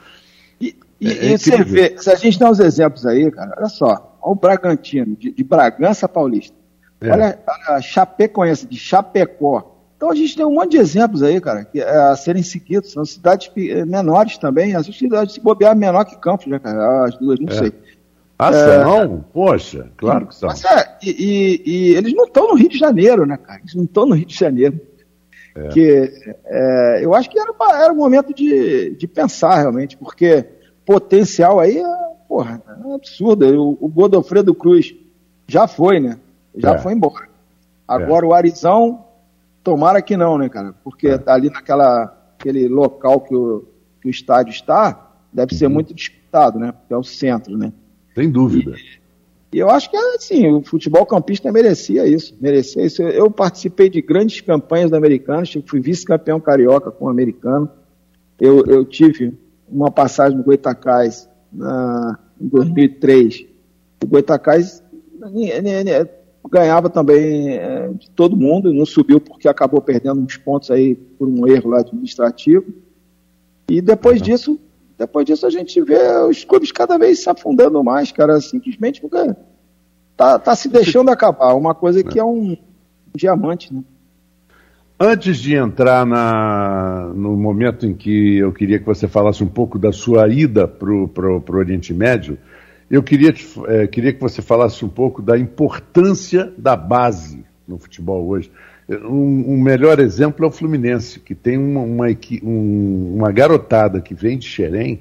E, 0.61 0.77
e, 1.01 1.09
é, 1.09 1.33
é 1.33 1.39
você 1.39 1.63
vê, 1.65 1.97
se 1.99 2.11
a 2.11 2.15
gente 2.15 2.39
dá 2.39 2.51
uns 2.51 2.61
exemplos 2.61 3.05
aí, 3.05 3.31
cara, 3.31 3.55
olha 3.57 3.69
só, 3.69 3.87
olha 4.21 4.33
o 4.33 4.35
Bragantino, 4.35 5.17
de, 5.17 5.33
de 5.33 5.45
Bragança 5.45 6.09
Paulista. 6.09 6.57
É. 7.01 7.11
Olha, 7.11 7.39
olha 7.47 7.77
a 7.77 7.81
Chapecoense, 7.81 8.67
de 8.67 8.77
Chapecó. 8.77 9.70
Então 10.01 10.11
a 10.11 10.15
gente 10.15 10.35
tem 10.35 10.47
um 10.47 10.55
monte 10.55 10.71
de 10.71 10.79
exemplos 10.79 11.23
aí, 11.23 11.39
cara, 11.43 11.63
que, 11.63 11.79
é, 11.79 11.87
a 11.87 12.17
serem 12.17 12.43
seguidos. 12.43 12.91
São 12.91 13.05
cidades 13.05 13.51
eh, 13.55 13.85
menores 13.85 14.39
também. 14.39 14.75
As 14.75 14.87
cidades 14.87 15.35
se 15.35 15.41
bobear 15.43 15.77
menor 15.77 16.07
que 16.07 16.17
Campos, 16.17 16.47
né, 16.47 16.59
cara? 16.59 17.05
As 17.05 17.19
duas, 17.19 17.39
não 17.39 17.51
é. 17.51 17.59
sei. 17.59 17.73
Ah, 18.39 18.51
é, 18.51 18.83
não? 18.83 19.21
Poxa, 19.31 19.91
claro 19.99 20.29
que 20.29 20.35
são. 20.35 20.49
Mas 20.49 20.65
é, 20.65 20.97
e, 21.03 21.11
e, 21.11 21.71
e, 21.71 21.95
eles 21.97 22.15
não 22.15 22.25
estão 22.25 22.49
no 22.49 22.55
Rio 22.55 22.71
de 22.71 22.79
Janeiro, 22.79 23.27
né, 23.27 23.37
cara? 23.37 23.61
Eles 23.61 23.75
não 23.75 23.85
estão 23.85 24.07
no 24.07 24.15
Rio 24.15 24.25
de 24.25 24.35
Janeiro. 24.35 24.81
É. 25.55 25.69
Que, 25.69 26.11
é, 26.47 27.05
eu 27.05 27.15
acho 27.15 27.29
que 27.29 27.39
era, 27.39 27.53
era 27.75 27.93
o 27.93 27.97
momento 27.97 28.33
de, 28.33 28.97
de 28.97 29.07
pensar 29.07 29.57
realmente, 29.57 29.99
porque 29.99 30.47
potencial 30.87 31.61
aí 31.61 31.77
é, 31.77 31.97
porra, 32.27 32.63
é 32.67 32.95
absurdo. 32.95 33.45
O, 33.45 33.77
o 33.79 33.89
Godofredo 33.89 34.55
Cruz 34.55 34.95
já 35.47 35.69
foi, 35.69 36.01
né? 36.01 36.19
Já 36.57 36.77
é. 36.77 36.79
foi 36.79 36.95
embora. 36.95 37.29
Agora 37.87 38.25
é. 38.25 38.29
o 38.31 38.33
Arizão, 38.33 39.05
tomara 39.63 40.03
que 40.03 40.17
não, 40.17 40.39
né, 40.39 40.49
cara? 40.49 40.75
Porque 40.85 41.09
é. 41.09 41.19
tá 41.19 41.35
ali 41.35 41.51
naquela 41.51 42.17
aquele 42.39 42.69
local 42.69 43.21
que 43.21 43.35
o, 43.35 43.65
que 44.01 44.09
o 44.09 44.11
estádio 44.11 44.51
está, 44.51 45.13
deve 45.33 45.53
uhum. 45.53 45.59
ser 45.59 45.69
muito 45.69 45.95
disputado, 45.95 46.59
né? 46.59 46.73
Porque 46.73 46.95
é 46.95 46.97
o 46.97 47.05
centro, 47.05 47.57
né? 47.57 47.73
Sem 48.15 48.31
dúvida. 48.31 48.73
E, 49.53 49.57
e 49.57 49.59
eu 49.59 49.69
acho 49.69 49.91
que, 49.91 49.97
assim, 49.97 50.49
o 50.49 50.63
futebol 50.63 51.05
campista 51.05 51.53
merecia 51.53 52.07
isso, 52.07 52.35
merecia 52.41 52.85
isso. 52.85 53.03
Eu, 53.03 53.31
participei 53.31 53.91
de 53.91 54.01
grandes 54.01 54.41
campanhas 54.41 54.91
da 54.91 54.97
Americana, 54.97 55.43
fui 55.67 55.81
vice-campeão 55.81 56.41
carioca 56.41 56.91
com 56.91 57.05
o 57.05 57.09
americano. 57.11 57.71
Eu, 58.41 58.65
eu 58.65 58.85
tive 58.85 59.39
uma 59.69 59.91
passagem 59.91 60.39
no 60.39 60.45
Goitacás 60.45 61.29
na, 61.53 62.19
em 62.41 62.49
2003. 62.49 63.47
O 64.03 64.07
Goitacás 64.07 64.83
ganhava 66.49 66.89
também 66.89 67.55
é, 67.55 67.89
de 67.89 68.11
todo 68.11 68.37
mundo, 68.37 68.73
não 68.73 68.87
subiu 68.87 69.21
porque 69.21 69.49
acabou 69.49 69.81
perdendo 69.81 70.21
uns 70.21 70.37
pontos 70.37 70.71
aí 70.71 70.95
por 70.95 71.29
um 71.29 71.47
erro 71.47 71.75
administrativo. 71.75 72.73
E 73.69 73.81
depois 73.81 74.21
uhum. 74.21 74.27
disso, 74.27 74.61
depois 74.99 75.27
disso 75.27 75.47
a 75.47 75.51
gente 75.51 75.81
vê 75.81 75.99
os 76.29 76.45
clubes 76.45 76.73
cada 76.73 76.99
vez 76.99 77.23
se 77.23 77.31
afundando 77.31 77.83
mais, 77.85 78.11
cara, 78.13 78.41
simplesmente 78.41 79.01
porque 79.01 79.35
tá, 80.17 80.39
tá 80.39 80.55
se 80.55 80.69
deixando 80.69 81.11
acabar, 81.11 81.55
uma 81.55 81.75
coisa 81.75 82.03
que 82.03 82.19
é 82.19 82.25
um, 82.25 82.53
um 82.53 82.57
diamante, 83.15 83.73
né? 83.73 83.83
Antes 85.03 85.39
de 85.39 85.55
entrar 85.55 86.05
na, 86.05 87.11
no 87.15 87.35
momento 87.35 87.87
em 87.87 87.95
que 87.95 88.37
eu 88.37 88.53
queria 88.53 88.79
que 88.79 88.85
você 88.85 89.09
falasse 89.09 89.43
um 89.43 89.49
pouco 89.49 89.79
da 89.79 89.93
sua 89.93 90.29
ida 90.29 90.69
para 90.69 90.93
o 90.93 91.43
Oriente 91.53 91.95
Médio, 91.95 92.37
eu 92.91 93.03
queria, 93.05 93.33
é, 93.69 93.87
queria 93.87 94.13
que 94.13 94.21
você 94.21 94.43
falasse 94.43 94.85
um 94.85 94.89
pouco 94.89 95.23
da 95.23 95.39
importância 95.39 96.53
da 96.59 96.75
base 96.75 97.45
no 97.67 97.79
futebol 97.79 98.27
hoje. 98.27 98.51
Um, 98.89 99.55
um 99.55 99.61
melhor 99.61 100.01
exemplo 100.01 100.45
é 100.45 100.49
o 100.49 100.51
Fluminense, 100.51 101.21
que 101.21 101.33
tem 101.33 101.57
uma, 101.57 101.81
uma, 101.81 102.07
um, 102.43 103.15
uma 103.19 103.31
garotada 103.31 104.01
que 104.01 104.13
vem 104.13 104.37
de 104.37 104.47
Xerém. 104.47 104.99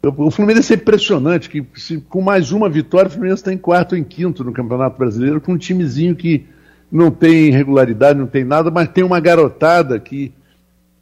O 0.00 0.30
Fluminense 0.30 0.72
é 0.72 0.76
impressionante, 0.76 1.50
que 1.50 1.66
se, 1.74 1.98
com 1.98 2.22
mais 2.22 2.52
uma 2.52 2.68
vitória, 2.68 3.08
o 3.08 3.10
Fluminense 3.10 3.42
está 3.42 3.52
em 3.52 3.58
quarto 3.58 3.92
ou 3.92 3.98
em 3.98 4.04
quinto 4.04 4.44
no 4.44 4.52
Campeonato 4.52 4.96
Brasileiro, 4.96 5.40
com 5.40 5.54
um 5.54 5.58
timezinho 5.58 6.14
que 6.14 6.46
não 6.90 7.10
tem 7.10 7.50
regularidade, 7.50 8.18
não 8.18 8.28
tem 8.28 8.44
nada, 8.44 8.70
mas 8.70 8.88
tem 8.88 9.02
uma 9.02 9.18
garotada 9.18 9.98
que 9.98 10.32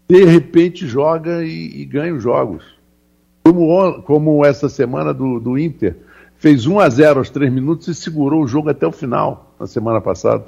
de 0.09 0.25
repente 0.25 0.87
joga 0.87 1.45
e, 1.45 1.83
e 1.83 1.85
ganha 1.85 2.15
os 2.15 2.23
jogos 2.23 2.78
como, 3.53 4.03
como 4.03 4.45
essa 4.45 4.69
semana 4.69 5.15
do, 5.15 5.41
do 5.41 5.59
Inter, 5.59 5.97
fez 6.37 6.67
1 6.67 6.81
a 6.81 6.89
0 6.89 7.19
aos 7.21 7.31
3 7.31 7.53
minutos 7.53 7.89
e 7.89 7.95
segurou 7.95 8.43
o 8.43 8.47
jogo 8.47 8.69
até 8.69 8.87
o 8.87 8.93
final, 8.93 9.55
na 9.59 9.67
semana 9.67 10.01
passada. 10.01 10.45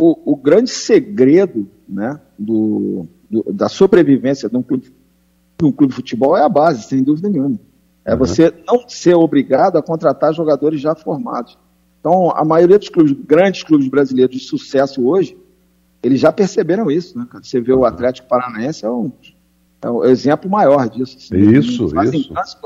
O, 0.00 0.32
o 0.32 0.36
grande 0.36 0.70
segredo 0.70 1.68
né, 1.88 2.20
do, 2.38 3.06
do, 3.30 3.52
da 3.52 3.68
sobrevivência 3.68 4.48
de 4.48 4.56
um, 4.56 4.62
clube, 4.62 4.92
de 5.58 5.64
um 5.64 5.72
clube 5.72 5.90
de 5.90 5.96
futebol 5.96 6.36
é 6.36 6.42
a 6.42 6.48
base, 6.48 6.82
sem 6.82 7.02
dúvida 7.02 7.28
nenhuma. 7.28 7.58
É 8.04 8.12
uhum. 8.12 8.18
você 8.18 8.52
não 8.66 8.88
ser 8.88 9.14
obrigado 9.14 9.76
a 9.76 9.82
contratar 9.82 10.34
jogadores 10.34 10.80
já 10.80 10.94
formados. 10.94 11.58
Então, 12.00 12.30
a 12.30 12.44
maioria 12.44 12.78
dos 12.78 12.88
clubes, 12.88 13.12
grandes 13.12 13.62
clubes 13.62 13.88
brasileiros 13.88 14.36
de 14.36 14.42
sucesso 14.42 15.06
hoje, 15.06 15.36
eles 16.02 16.20
já 16.20 16.32
perceberam 16.32 16.90
isso. 16.90 17.18
Né? 17.18 17.26
Você 17.42 17.60
vê 17.60 17.72
o 17.72 17.84
Atlético 17.84 18.28
Paranaense, 18.28 18.84
é 18.84 18.90
um 18.90 19.10
é 19.80 19.90
o 19.90 20.04
exemplo 20.04 20.50
maior 20.50 20.88
disso. 20.88 21.16
Assim, 21.16 21.50
isso, 21.50 21.88
fazem 21.90 22.20
isso. 22.20 22.32
Grandes, 22.32 22.56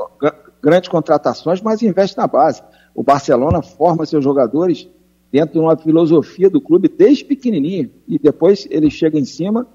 grandes 0.61 0.89
contratações, 0.89 1.61
mas 1.61 1.81
investe 1.81 2.17
na 2.17 2.27
base. 2.27 2.61
O 2.95 3.03
Barcelona 3.03 3.61
forma 3.61 4.05
seus 4.05 4.23
jogadores 4.23 4.87
dentro 5.31 5.53
de 5.53 5.59
uma 5.59 5.75
filosofia 5.75 6.49
do 6.49 6.61
clube 6.61 6.87
desde 6.87 7.25
pequenininho 7.25 7.89
e 8.07 8.19
depois 8.19 8.67
ele 8.69 8.89
chega 8.91 9.17
em 9.17 9.25
cima, 9.25 9.65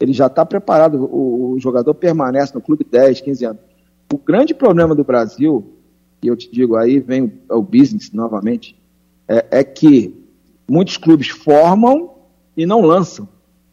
ele 0.00 0.12
já 0.12 0.26
está 0.26 0.44
preparado, 0.44 1.04
o, 1.04 1.52
o, 1.52 1.60
jogador 1.60 1.94
permanece 1.94 2.52
no 2.52 2.60
clube 2.60 2.84
10, 2.84 3.20
15 3.20 3.44
anos. 3.44 3.62
O 4.12 4.18
grande 4.18 4.52
problema 4.52 4.92
do 4.92 5.04
Brasil, 5.04 5.64
e 6.20 6.26
eu 6.26 6.36
te 6.36 6.50
digo 6.50 6.74
aí, 6.74 6.98
vem 6.98 7.32
o, 7.48 7.58
o 7.58 7.62
business 7.62 8.10
novamente, 8.12 8.76
é, 9.28 9.46
é 9.60 9.64
que 9.64 10.14
muitos 10.68 10.96
clubes 10.96 11.28
formam 11.28 12.10
e 12.56 12.66
não 12.66 12.80
lançam. 12.80 13.28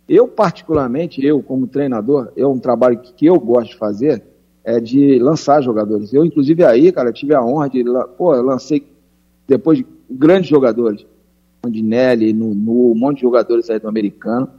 Eu, 0.08 0.28
particularmente, 0.28 1.26
eu 1.26 1.42
como 1.42 1.68
treinador, 1.68 2.32
é 2.36 2.46
um 2.46 2.60
trabalho 2.60 3.00
que, 3.00 3.14
que 3.14 3.26
eu 3.26 3.40
gosto 3.40 3.72
de 3.72 3.78
fazer, 3.78 4.24
é 4.64 4.80
de 4.80 5.20
lançar 5.20 5.62
jogadores. 5.62 6.14
Eu, 6.14 6.26
inclusive, 6.26 6.64
aí, 6.64 6.92
cara, 6.92 7.12
tive 7.12 7.34
a 7.34 7.44
honra 7.44 7.70
de, 7.70 7.84
pô, 8.18 8.36
eu 8.36 8.44
lancei 8.44 8.86
depois 9.48 9.80
de 9.80 9.86
grandes 10.10 10.50
jogadores, 10.50 11.06
Rondinelli, 11.64 12.34
Nunu, 12.34 12.92
um 12.92 12.96
monte 12.96 13.18
de 13.18 13.22
jogadores 13.22 13.70
aí 13.70 13.80
do 13.80 13.88
americano, 13.88 14.50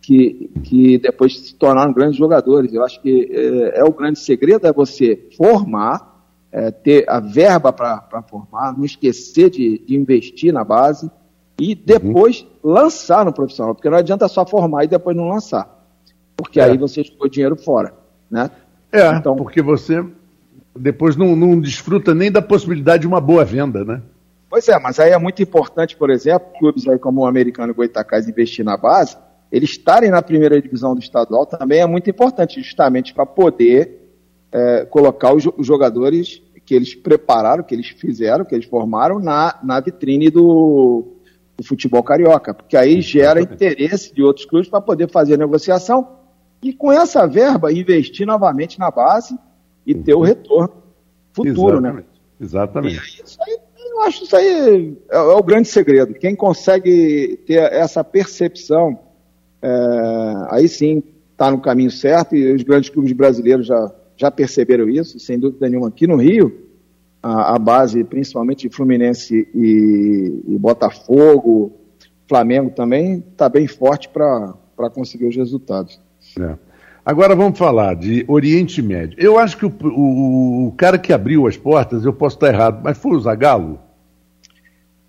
que, 0.00 0.50
que 0.62 0.98
depois 0.98 1.38
se 1.38 1.54
tornaram 1.54 1.92
grandes 1.92 2.16
jogadores. 2.16 2.72
Eu 2.72 2.84
acho 2.84 3.00
que 3.00 3.30
é, 3.32 3.80
é 3.80 3.84
o 3.84 3.92
grande 3.92 4.18
segredo 4.18 4.66
é 4.66 4.72
você 4.72 5.28
formar, 5.36 6.14
é, 6.52 6.70
ter 6.70 7.08
a 7.08 7.20
verba 7.20 7.72
para 7.72 8.22
formar, 8.28 8.76
não 8.76 8.84
esquecer 8.84 9.50
de, 9.50 9.78
de 9.78 9.96
investir 9.96 10.52
na 10.52 10.62
base, 10.62 11.10
e 11.58 11.74
depois 11.74 12.40
uhum. 12.40 12.72
lançar 12.72 13.24
no 13.24 13.32
profissional, 13.32 13.74
porque 13.74 13.88
não 13.88 13.98
adianta 13.98 14.28
só 14.28 14.44
formar 14.44 14.84
e 14.84 14.88
depois 14.88 15.16
não 15.16 15.28
lançar, 15.28 15.86
porque 16.36 16.60
é. 16.60 16.64
aí 16.64 16.78
você 16.78 17.02
jogou 17.02 17.28
dinheiro 17.28 17.56
fora, 17.56 17.94
né? 18.30 18.50
É, 18.92 19.08
então, 19.10 19.36
porque 19.36 19.60
você 19.60 20.04
depois 20.76 21.16
não, 21.16 21.36
não 21.36 21.60
desfruta 21.60 22.14
nem 22.14 22.30
da 22.30 22.42
possibilidade 22.42 23.02
de 23.02 23.06
uma 23.06 23.20
boa 23.20 23.44
venda, 23.44 23.84
né? 23.84 24.02
Pois 24.50 24.68
é, 24.68 24.78
mas 24.78 25.00
aí 25.00 25.10
é 25.10 25.18
muito 25.18 25.42
importante, 25.42 25.96
por 25.96 26.10
exemplo, 26.10 26.48
clubes 26.58 26.86
aí 26.86 26.98
como 26.98 27.22
o 27.22 27.26
americano 27.26 27.74
Goitacás 27.74 28.28
investir 28.28 28.64
na 28.64 28.76
base, 28.76 29.16
eles 29.50 29.70
estarem 29.70 30.10
na 30.10 30.22
primeira 30.22 30.60
divisão 30.60 30.94
do 30.94 31.00
estadual 31.00 31.46
também 31.46 31.80
é 31.80 31.86
muito 31.86 32.08
importante, 32.10 32.60
justamente 32.60 33.14
para 33.14 33.26
poder 33.26 34.00
é, 34.52 34.84
colocar 34.84 35.34
os, 35.34 35.44
os, 35.56 35.66
jogadores 35.66 36.42
que 36.64 36.74
eles 36.74 36.94
prepararam, 36.94 37.62
que 37.62 37.74
eles 37.74 37.88
fizeram, 37.88 38.44
que 38.44 38.54
eles 38.54 38.66
formaram 38.66 39.18
na, 39.18 39.58
na 39.62 39.80
vitrine 39.80 40.30
do, 40.30 41.13
do 41.56 41.64
futebol 41.64 42.02
carioca, 42.02 42.52
porque 42.52 42.76
aí 42.76 43.00
gera 43.00 43.40
interesse 43.40 44.12
de 44.12 44.22
outros 44.22 44.44
clubes 44.44 44.68
para 44.68 44.80
poder 44.80 45.08
fazer 45.08 45.38
negociação 45.38 46.18
e 46.62 46.72
com 46.72 46.90
essa 46.90 47.26
verba 47.26 47.72
investir 47.72 48.26
novamente 48.26 48.78
na 48.78 48.90
base 48.90 49.38
e 49.86 49.94
ter 49.94 50.14
o 50.14 50.22
retorno 50.22 50.82
futuro, 51.32 51.80
né? 51.80 52.02
Exatamente. 52.40 52.96
né? 52.96 53.02
Exatamente. 53.02 53.20
E 53.20 53.24
isso 53.24 53.38
aí, 53.42 53.58
eu 53.90 54.00
acho 54.02 54.24
isso 54.24 54.36
aí 54.36 54.96
é, 55.10 55.16
é, 55.16 55.20
o 55.20 55.42
grande 55.42 55.68
segredo. 55.68 56.14
Quem 56.14 56.34
consegue 56.34 57.38
ter 57.46 57.72
essa 57.72 58.02
percepção, 58.02 58.98
é, 59.60 59.68
aí 60.50 60.68
sim 60.68 61.02
está 61.32 61.50
no 61.50 61.60
caminho 61.60 61.90
certo 61.90 62.34
e 62.34 62.52
os 62.52 62.62
grandes 62.62 62.90
clubes 62.90 63.12
brasileiros 63.12 63.66
já, 63.66 63.92
já 64.16 64.30
perceberam 64.30 64.88
isso, 64.88 65.18
sem 65.18 65.38
dúvida 65.38 65.68
nenhuma. 65.68 65.88
Aqui 65.88 66.06
no 66.06 66.16
Rio, 66.16 66.63
a, 67.24 67.54
a 67.54 67.58
base, 67.58 68.04
principalmente 68.04 68.68
de 68.68 68.74
Fluminense 68.74 69.48
e, 69.54 70.42
e 70.46 70.58
Botafogo, 70.58 71.72
Flamengo 72.28 72.70
também, 72.70 73.24
está 73.32 73.48
bem 73.48 73.66
forte 73.66 74.10
para 74.10 74.54
conseguir 74.92 75.26
os 75.26 75.34
resultados. 75.34 75.98
É. 76.38 76.54
Agora 77.02 77.34
vamos 77.34 77.58
falar 77.58 77.94
de 77.94 78.26
Oriente 78.28 78.82
Médio. 78.82 79.18
Eu 79.18 79.38
acho 79.38 79.56
que 79.56 79.64
o, 79.64 79.72
o, 79.84 80.68
o, 80.68 80.72
cara 80.72 80.98
que 80.98 81.14
abriu 81.14 81.46
as 81.46 81.56
portas, 81.56 82.04
eu 82.04 82.12
posso 82.12 82.36
estar 82.36 82.48
errado, 82.48 82.82
mas 82.84 82.98
foi 82.98 83.16
o 83.16 83.20
Zagalo? 83.20 83.78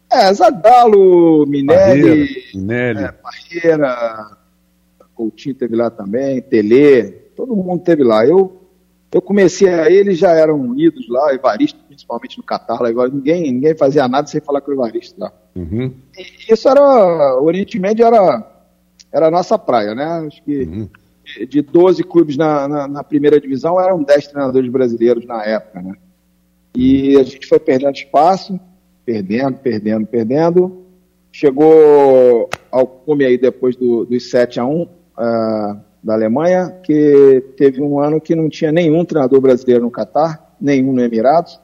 É, 0.10 0.34
Zagalo, 0.34 1.45
Minelli, 1.45 2.30
Minelli. 2.54 3.04
É, 3.04 3.13
Barreira, 3.21 4.38
Coutinho 5.13 5.56
teve 5.56 5.75
lá 5.75 5.89
também, 5.89 6.41
Tele, 6.41 7.12
todo 7.36 7.56
mundo 7.56 7.84
teve 7.84 8.04
lá. 8.04 8.25
Eu, 8.25 8.62
eu 9.13 9.21
comecei 9.21 9.67
a 9.67 9.89
eles 9.89 10.17
já 10.17 10.32
eram 10.32 10.78
idos 10.78 11.08
lá, 11.10 11.34
Evaristo 11.34 11.85
principalmente 11.95 12.38
no 12.38 12.43
Catar, 12.43 12.86
agora 12.86 13.10
ninguém, 13.10 13.51
ninguém 13.51 13.75
fazia 13.75 14.08
nada 14.08 14.27
sem 14.27 14.41
falar 14.41 14.62
com 14.62 14.71
o 14.71 14.73
Evaristo 14.73 15.19
lá. 15.19 15.31
Uhum. 15.55 15.93
Isso 16.49 16.67
era, 16.67 17.39
o 17.39 17.45
Oriente 17.45 17.79
Médio 17.79 18.05
era, 18.05 18.45
era 19.12 19.27
a 19.27 19.31
nossa 19.31 19.58
praia, 19.58 19.95
né? 19.95 20.05
Acho 20.27 20.43
que 20.43 20.63
uhum. 20.63 20.89
de 21.47 21.62
12 21.62 22.03
clubes 22.03 22.36
na, 22.38 22.67
na, 22.67 22.88
na, 22.88 23.03
primeira 23.03 23.39
divisão, 23.39 23.79
eram 23.79 24.03
10 24.03 24.27
treinadores 24.27 24.69
brasileiros 24.69 25.25
na 25.25 25.43
época, 25.43 25.81
né? 25.81 25.93
E 26.75 27.17
a 27.17 27.23
gente 27.23 27.47
foi 27.47 27.60
perdendo 27.60 27.95
espaço, 27.95 28.60
perdendo, 29.05 29.58
perdendo, 29.58 30.05
perdendo. 30.05 30.86
Chegou 31.31 32.49
ao 32.69 32.86
cume 32.86 33.25
aí 33.25 33.38
depois 33.38 33.77
do, 33.77 34.05
dos 34.05 34.29
7 34.29 34.60
a 34.60 34.65
1 34.65 34.81
uh, 34.81 34.89
ah, 35.17 35.77
da 36.03 36.13
Alemanha, 36.13 36.69
que 36.84 37.41
teve 37.58 37.81
um 37.81 37.99
ano 37.99 38.19
que 38.19 38.36
não 38.36 38.49
tinha 38.49 38.71
nenhum 38.71 39.05
treinador 39.05 39.39
brasileiro 39.39 39.84
no 39.84 39.91
Catar, 39.91 40.55
nenhum 40.60 40.91
no 40.91 41.01
Emirados 41.01 41.60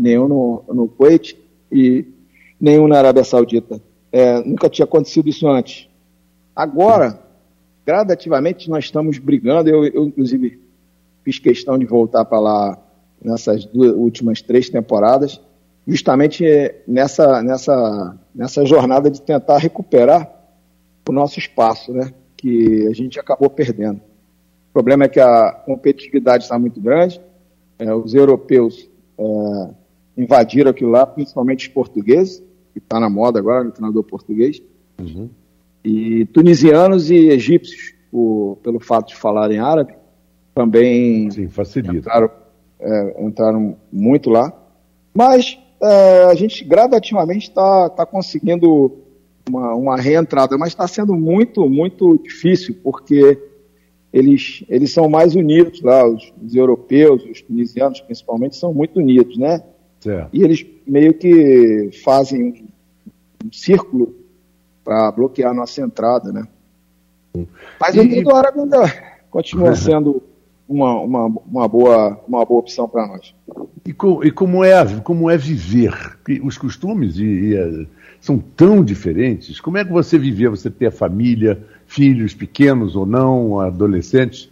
nenhum 0.00 0.28
no, 0.28 0.64
no 0.68 0.88
Kuwait 0.88 1.36
e 1.70 2.06
nenhum 2.60 2.88
na 2.88 2.98
Arábia 2.98 3.24
Saudita. 3.24 3.80
É, 4.10 4.42
nunca 4.44 4.68
tinha 4.68 4.84
acontecido 4.84 5.28
isso 5.28 5.48
antes. 5.48 5.88
Agora, 6.54 7.18
gradativamente, 7.86 8.68
nós 8.68 8.84
estamos 8.84 9.18
brigando. 9.18 9.68
Eu, 9.68 9.84
eu 9.86 10.04
inclusive, 10.04 10.60
fiz 11.24 11.38
questão 11.38 11.78
de 11.78 11.86
voltar 11.86 12.24
para 12.24 12.38
lá 12.38 12.78
nessas 13.22 13.64
duas 13.64 13.92
últimas 13.92 14.42
três 14.42 14.68
temporadas. 14.68 15.40
justamente 15.86 16.44
nessa, 16.86 17.42
nessa, 17.42 18.16
nessa 18.34 18.64
jornada 18.64 19.10
de 19.10 19.20
tentar 19.20 19.58
recuperar 19.58 20.30
o 21.08 21.12
nosso 21.12 21.38
espaço, 21.38 21.92
né? 21.92 22.12
Que 22.36 22.86
a 22.86 22.92
gente 22.92 23.18
acabou 23.18 23.50
perdendo. 23.50 24.00
O 24.70 24.72
problema 24.72 25.04
é 25.04 25.08
que 25.08 25.20
a 25.20 25.52
competitividade 25.52 26.44
está 26.44 26.58
muito 26.58 26.80
grande, 26.80 27.20
é, 27.78 27.92
os 27.94 28.14
europeus 28.14 28.88
é, 29.18 29.68
invadiram 30.16 30.70
aquilo 30.70 30.90
lá, 30.90 31.06
principalmente 31.06 31.68
os 31.68 31.74
portugueses, 31.74 32.42
que 32.72 32.78
está 32.78 32.98
na 32.98 33.08
moda 33.08 33.38
agora, 33.38 33.64
no 33.64 33.70
treinador 33.70 34.02
português, 34.04 34.62
uhum. 34.98 35.28
e 35.84 36.24
tunisianos 36.26 37.10
e 37.10 37.28
egípcios, 37.28 37.94
por, 38.10 38.58
pelo 38.62 38.80
fato 38.80 39.08
de 39.08 39.16
falarem 39.16 39.58
árabe, 39.58 39.94
também 40.54 41.30
Sim. 41.30 41.48
Entraram, 41.98 42.30
é, 42.78 43.24
entraram 43.24 43.76
muito 43.90 44.28
lá. 44.30 44.52
Mas 45.14 45.58
é, 45.82 46.24
a 46.24 46.34
gente 46.34 46.64
gradativamente 46.64 47.48
está 47.48 47.88
tá 47.90 48.06
conseguindo 48.06 48.98
uma, 49.48 49.74
uma 49.74 49.96
reentrada, 49.96 50.56
mas 50.56 50.68
está 50.68 50.86
sendo 50.86 51.14
muito, 51.14 51.68
muito 51.68 52.18
difícil, 52.18 52.76
porque 52.82 53.38
eles, 54.12 54.64
eles 54.68 54.92
são 54.92 55.08
mais 55.08 55.34
unidos 55.34 55.80
lá, 55.82 56.06
os, 56.06 56.32
os 56.42 56.54
europeus, 56.54 57.24
os 57.24 57.40
tunisianos 57.40 58.00
principalmente, 58.00 58.56
são 58.56 58.72
muito 58.72 58.98
unidos, 59.00 59.36
né? 59.38 59.62
Certo. 60.02 60.30
E 60.32 60.42
eles 60.42 60.66
meio 60.84 61.14
que 61.14 61.90
fazem 62.02 62.66
um, 63.44 63.52
círculo 63.52 64.12
para 64.82 65.12
bloquear 65.12 65.52
a 65.52 65.54
nossa 65.54 65.80
entrada, 65.80 66.32
né? 66.32 66.44
Mas 67.80 67.94
o 67.96 68.34
árabe 68.34 68.60
ainda 68.60 68.80
continua 69.30 69.74
sendo 69.76 70.20
uma, 70.68 71.00
uma, 71.00 71.26
uma, 71.26 71.68
boa, 71.68 72.20
uma 72.26 72.44
boa 72.44 72.60
opção 72.60 72.88
para 72.88 73.06
nós. 73.06 73.32
E, 73.86 73.92
com, 73.92 74.24
e, 74.24 74.32
como, 74.32 74.64
é, 74.64 74.84
como 75.00 75.30
é 75.30 75.36
viver? 75.36 75.94
Os 76.42 76.58
costumes 76.58 77.18
e, 77.18 77.24
e, 77.24 77.56
é, 77.56 77.86
são 78.20 78.38
tão 78.38 78.84
diferentes. 78.84 79.60
Como 79.60 79.78
é 79.78 79.84
que 79.84 79.92
você 79.92 80.18
vivia? 80.18 80.50
Você 80.50 80.68
ter 80.68 80.90
família, 80.90 81.64
filhos 81.86 82.34
pequenos 82.34 82.96
ou 82.96 83.06
não, 83.06 83.60
adolescentes? 83.60 84.50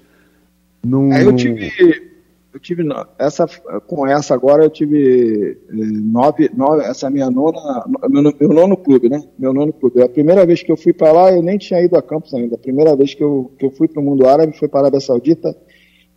Num... 0.85 1.13
É, 1.13 1.25
eu 1.25 1.35
tive, 1.35 2.10
eu 2.53 2.59
tive 2.61 2.85
essa 3.19 3.47
com 3.87 4.07
essa 4.07 4.35
agora 4.35 4.65
eu 4.65 4.71
tive 4.71 5.59
eh, 5.69 5.73
nove, 5.73 6.51
nove 6.55 6.83
essa 6.83 7.09
minha 7.09 7.31
nona 7.31 7.85
meu, 8.09 8.23
meu 8.41 8.49
nono 8.49 8.77
clube 8.77 9.09
né 9.09 9.23
meu 9.39 9.53
nono 9.53 9.73
clube 9.73 10.03
a 10.03 10.09
primeira 10.09 10.45
vez 10.45 10.63
que 10.63 10.73
eu 10.73 10.77
fui 10.77 10.93
para 10.93 11.13
lá 11.13 11.33
eu 11.33 11.43
nem 11.43 11.59
tinha 11.59 11.81
ido 11.81 11.97
a 11.97 12.03
Campos 12.03 12.35
ainda 12.35 12.57
a 12.57 12.59
primeira 12.59 12.97
vez 12.97 13.15
que 13.15 13.23
eu, 13.23 13.53
que 13.59 13.65
eu 13.67 13.71
fui 13.71 13.87
para 13.87 14.01
o 14.01 14.05
mundo 14.05 14.27
árabe 14.27 14.59
foi 14.59 14.69
para 14.69 14.81
a 14.81 14.83
Arábia 14.85 15.01
Saudita 15.01 15.57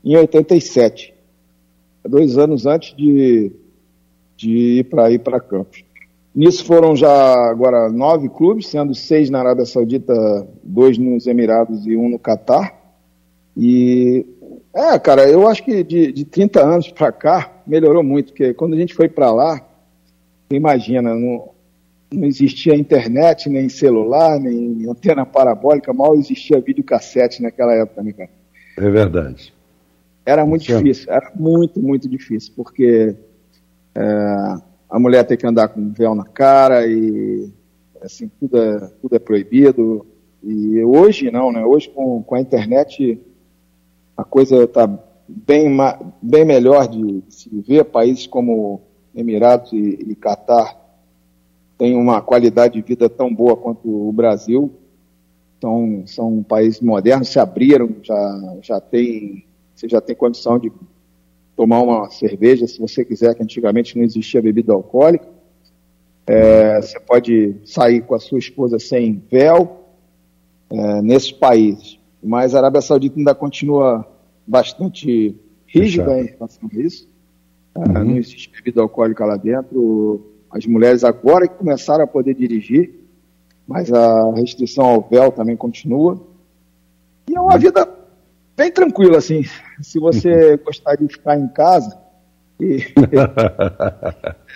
em 0.04 0.18
87, 0.18 1.14
dois 2.04 2.38
anos 2.38 2.66
antes 2.66 2.94
de, 2.96 3.52
de 4.36 4.80
ir 4.80 4.84
para 4.90 5.10
ir 5.10 5.20
para 5.20 5.40
Campos. 5.40 5.84
Nisso 6.36 6.66
foram 6.66 6.96
já 6.96 7.50
agora 7.50 7.90
nove 7.90 8.28
clubes, 8.28 8.68
sendo 8.68 8.94
seis 8.94 9.30
na 9.30 9.40
Arábia 9.40 9.66
Saudita, 9.66 10.14
dois 10.64 10.98
nos 10.98 11.26
Emirados 11.26 11.86
e 11.86 11.96
um 11.96 12.10
no 12.10 12.20
Catar. 12.20 12.82
E 13.56 14.03
é, 14.74 14.98
cara, 15.00 15.30
eu 15.30 15.48
acho 15.48 15.64
que 15.64 15.84
de, 15.84 16.12
de 16.12 16.26
30 16.26 16.62
anos 16.62 16.92
para 16.92 17.12
cá 17.12 17.52
melhorou 17.66 18.04
muito, 18.04 18.28
porque 18.28 18.54
quando 18.54 18.74
a 18.74 18.78
gente 18.78 18.94
foi 18.94 19.08
para 19.08 19.32
lá, 19.32 19.62
imagina, 20.50 21.14
não, 21.14 21.50
não 22.12 22.28
existia 22.28 22.76
internet, 22.76 23.50
nem 23.50 23.70
celular, 23.70 24.40
nem 24.40 24.90
antena 24.90 25.26
parabólica, 25.26 25.94
mal 25.94 26.16
existia 26.16 26.60
videocassete 26.60 27.42
naquela 27.42 27.74
época, 27.74 28.02
né, 28.04 28.14
cara? 28.14 28.30
É 28.78 28.90
verdade. 28.90 29.54
Era 30.26 30.46
muito 30.46 30.66
Sim. 30.66 30.78
difícil, 30.78 31.12
era 31.12 31.32
muito, 31.36 31.80
muito 31.80 32.10
difícil, 32.10 32.54
porque 32.56 33.16
é, 33.96 34.04
a 34.90 35.00
mulher 35.00 35.24
tem 35.26 35.38
que 35.38 35.46
andar 35.46 35.68
com 35.68 35.92
véu 35.92 36.16
na 36.16 36.26
cara 36.26 36.88
e 36.88 37.52
assim, 38.02 38.30
tudo 38.40 38.58
é, 38.58 38.92
tudo 39.02 39.16
é 39.16 39.20
proibido. 39.20 40.06
E 40.42 40.82
hoje 40.84 41.32
não, 41.32 41.52
né? 41.52 41.64
Hoje 41.66 41.90
com, 41.90 42.22
com 42.22 42.36
a 42.36 42.42
internet 42.42 43.20
a 44.16 44.24
coisa 44.24 44.64
está 44.64 44.88
bem, 45.28 45.76
bem 46.22 46.46
melhor 46.46 46.88
de 46.88 47.24
se 47.30 47.50
ver. 47.62 47.86
Países 47.86 48.28
como 48.28 48.82
Emirados 49.16 49.72
e, 49.74 50.16
Catar 50.16 50.80
têm 51.78 51.96
uma 51.96 52.22
qualidade 52.22 52.76
de 52.76 52.82
vida 52.82 53.10
tão 53.10 53.34
boa 53.34 53.56
quanto 53.56 53.88
o 53.88 54.12
Brasil. 54.12 54.74
Então, 55.58 56.04
são 56.06 56.44
países 56.44 56.82
modernos, 56.82 57.30
se 57.30 57.40
abriram, 57.40 57.90
já, 58.02 58.58
já 58.62 58.82
tem 58.82 59.46
você 59.76 59.90
já 59.90 60.00
tem 60.00 60.16
condição 60.16 60.60
de 60.60 60.72
tomar 61.56 61.82
uma 61.82 62.10
cerveja, 62.10 62.68
se 62.68 62.80
você 62.80 63.04
quiser, 63.04 63.36
que 63.36 63.44
antigamente 63.44 63.98
não 63.98 64.04
existia 64.04 64.42
bebida 64.42 64.74
alcoólica. 64.74 65.28
É, 66.26 66.82
você 66.82 67.00
pode 67.00 67.56
sair 67.66 68.02
com 68.02 68.16
a 68.16 68.20
sua 68.20 68.40
esposa 68.40 68.80
sem 68.80 69.22
véu 69.30 69.84
é, 70.70 71.02
nesses 71.02 71.32
países. 71.32 72.00
Mas 72.24 72.56
a 72.56 72.60
Arábia 72.60 72.82
Saudita 72.82 73.20
ainda 73.20 73.36
continua 73.36 74.08
bastante 74.48 75.36
rígida 75.68 76.20
em 76.20 76.26
relação 76.26 76.70
a 76.72 76.80
isso. 76.80 77.10
É, 77.76 77.80
uhum. 77.80 78.06
não 78.06 78.18
existe 78.18 78.52
bebida 78.52 78.82
alcoólica 78.82 79.26
lá 79.26 79.36
dentro. 79.36 80.26
As 80.50 80.66
mulheres 80.66 81.04
agora 81.04 81.48
que 81.48 81.56
começaram 81.56 82.04
a 82.04 82.08
poder 82.08 82.36
dirigir, 82.36 82.94
mas 83.68 83.92
a 83.92 84.32
restrição 84.34 84.86
ao 84.86 85.02
véu 85.02 85.32
também 85.32 85.58
continua. 85.58 86.22
E 87.28 87.36
é 87.36 87.40
uma 87.40 87.54
uhum. 87.54 87.60
vida 87.60 87.90
bem 88.56 88.72
tranquilo, 88.72 89.18
assim. 89.18 89.44
Se 89.82 90.00
você 90.00 90.58
gostar 90.58 90.96
de 90.96 91.08
ficar 91.08 91.38
em 91.38 91.48
casa, 91.48 91.98
e, 92.60 92.78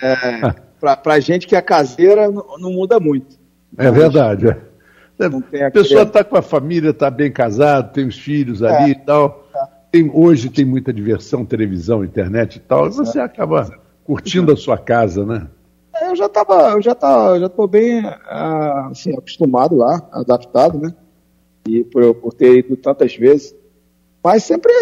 é, 0.00 0.54
para 0.78 1.14
a 1.14 1.20
gente 1.20 1.46
que 1.46 1.56
é 1.56 1.60
caseira, 1.60 2.30
não, 2.30 2.58
não 2.58 2.72
muda 2.72 3.00
muito. 3.00 3.36
É 3.76 3.90
verdade. 3.90 4.48
É. 4.48 4.67
A 5.20 5.70
pessoa 5.70 6.02
está 6.02 6.22
com 6.22 6.36
a 6.36 6.42
família, 6.42 6.90
está 6.90 7.10
bem 7.10 7.30
casado, 7.30 7.92
tem 7.92 8.06
os 8.06 8.16
filhos 8.16 8.62
é, 8.62 8.68
ali 8.68 8.92
e 8.92 8.94
tal. 8.94 9.48
É. 9.54 9.66
Tem, 9.90 10.10
hoje 10.12 10.50
tem 10.50 10.64
muita 10.64 10.92
diversão, 10.92 11.44
televisão, 11.44 12.04
internet 12.04 12.56
e 12.56 12.60
tal, 12.60 12.86
e 12.86 12.90
você 12.90 13.18
acaba 13.18 13.68
curtindo 14.04 14.52
a 14.52 14.56
sua 14.56 14.78
casa, 14.78 15.24
né? 15.24 15.48
É, 15.96 16.10
eu 16.10 16.16
já 16.16 16.26
estava, 16.26 16.70
eu 16.70 16.82
já 16.82 16.94
tá, 16.94 17.38
já 17.38 17.46
estou 17.46 17.66
bem 17.66 18.04
ah, 18.04 18.88
assim, 18.90 19.12
acostumado 19.16 19.74
lá, 19.74 20.06
adaptado, 20.12 20.78
né? 20.78 20.94
E 21.66 21.82
por, 21.84 22.14
por 22.14 22.32
ter 22.32 22.58
ido 22.58 22.76
tantas 22.76 23.16
vezes, 23.16 23.54
mas 24.22 24.44
sempre 24.44 24.72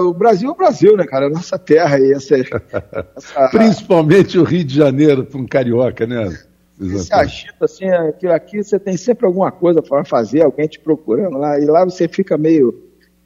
o 0.00 0.12
Brasil 0.12 0.48
é 0.48 0.52
o 0.52 0.56
Brasil, 0.56 0.96
né, 0.96 1.04
cara? 1.06 1.26
A 1.26 1.30
nossa 1.30 1.58
terra 1.58 1.98
e 1.98 2.12
essa, 2.12 2.36
essa... 3.16 3.48
Principalmente 3.50 4.38
o 4.38 4.44
Rio 4.44 4.64
de 4.64 4.74
Janeiro 4.74 5.24
para 5.24 5.40
um 5.40 5.46
carioca, 5.46 6.06
né? 6.06 6.36
Você 6.78 7.14
agita 7.14 7.64
assim, 7.64 7.88
aquilo 7.88 8.32
aqui 8.32 8.62
você 8.62 8.78
tem 8.78 8.96
sempre 8.96 9.26
alguma 9.26 9.50
coisa 9.50 9.82
para 9.82 10.04
fazer, 10.04 10.42
alguém 10.42 10.68
te 10.68 10.78
procurando 10.78 11.38
lá, 11.38 11.58
e 11.58 11.64
lá 11.64 11.84
você 11.84 12.06
fica 12.06 12.36
meio, 12.36 12.82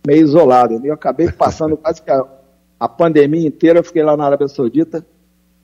meio 0.07 0.23
isolado. 0.23 0.81
Eu 0.85 0.95
acabei 0.95 1.31
passando 1.33 1.77
quase 1.77 2.01
que 2.01 2.11
a, 2.11 2.25
a 2.79 2.89
pandemia 2.89 3.49
inteira, 3.49 3.81
eu 3.81 3.85
fiquei 3.85 4.03
lá 4.03 4.17
na 4.17 4.25
Arábia 4.25 4.47
Saudita, 4.47 5.05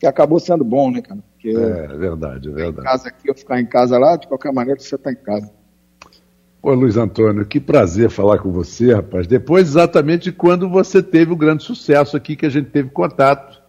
que 0.00 0.06
acabou 0.06 0.40
sendo 0.40 0.64
bom, 0.64 0.90
né, 0.90 1.00
cara? 1.00 1.20
Porque 1.32 1.50
é, 1.50 1.86
verdade, 1.96 2.48
é 2.48 2.52
verdade. 2.52 2.80
Em 2.80 2.90
casa 2.90 3.08
aqui, 3.08 3.30
eu 3.30 3.34
ficar 3.34 3.60
em 3.60 3.66
casa 3.66 3.98
lá, 3.98 4.16
de 4.16 4.26
qualquer 4.26 4.52
maneira 4.52 4.80
você 4.80 4.96
está 4.96 5.12
em 5.12 5.16
casa. 5.16 5.50
Ô 6.60 6.74
Luiz 6.74 6.96
Antônio, 6.96 7.46
que 7.46 7.60
prazer 7.60 8.10
falar 8.10 8.38
com 8.38 8.50
você, 8.50 8.92
rapaz. 8.92 9.28
Depois 9.28 9.68
exatamente 9.68 10.32
quando 10.32 10.68
você 10.68 11.00
teve 11.00 11.32
o 11.32 11.36
grande 11.36 11.62
sucesso 11.62 12.16
aqui, 12.16 12.34
que 12.34 12.44
a 12.44 12.50
gente 12.50 12.70
teve 12.70 12.90
contato. 12.90 13.62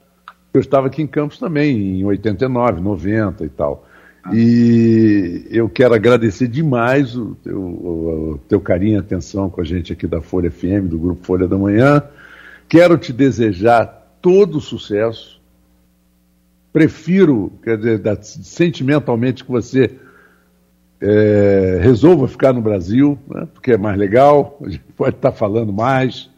Eu 0.52 0.62
estava 0.62 0.88
aqui 0.88 1.04
em 1.04 1.08
Campos 1.08 1.38
também, 1.38 2.00
em 2.00 2.04
89, 2.06 2.82
90 2.82 3.46
e 3.46 3.50
tal. 3.50 3.87
E 4.34 5.48
eu 5.50 5.70
quero 5.70 5.94
agradecer 5.94 6.48
demais 6.48 7.16
o 7.16 7.36
teu, 7.44 7.60
o 7.60 8.40
teu 8.48 8.60
carinho 8.60 8.96
e 8.96 9.00
atenção 9.00 9.50
com 9.50 9.62
a 9.62 9.64
gente 9.64 9.94
aqui 9.94 10.08
da 10.08 10.22
Folha 10.22 10.52
FM, 10.52 10.88
do 10.90 10.98
Grupo 10.98 11.26
Folha 11.26 11.48
da 11.48 11.58
Manhã. 11.58 12.04
Quero 12.68 12.98
te 12.98 13.14
desejar 13.14 13.86
todo 14.22 14.58
o 14.58 14.62
sucesso. 14.62 15.40
Prefiro, 16.74 17.52
quer 17.64 17.78
dizer, 17.78 18.02
sentimentalmente 18.24 19.44
que 19.44 19.52
você 19.52 19.92
é, 21.02 21.80
resolva 21.82 22.28
ficar 22.28 22.54
no 22.54 22.62
Brasil, 22.62 23.18
né, 23.28 23.48
porque 23.54 23.72
é 23.72 23.78
mais 23.78 23.98
legal, 23.98 24.58
a 24.66 24.70
gente 24.70 24.84
pode 24.96 25.16
estar 25.16 25.32
falando 25.32 25.72
mais. 25.72 26.30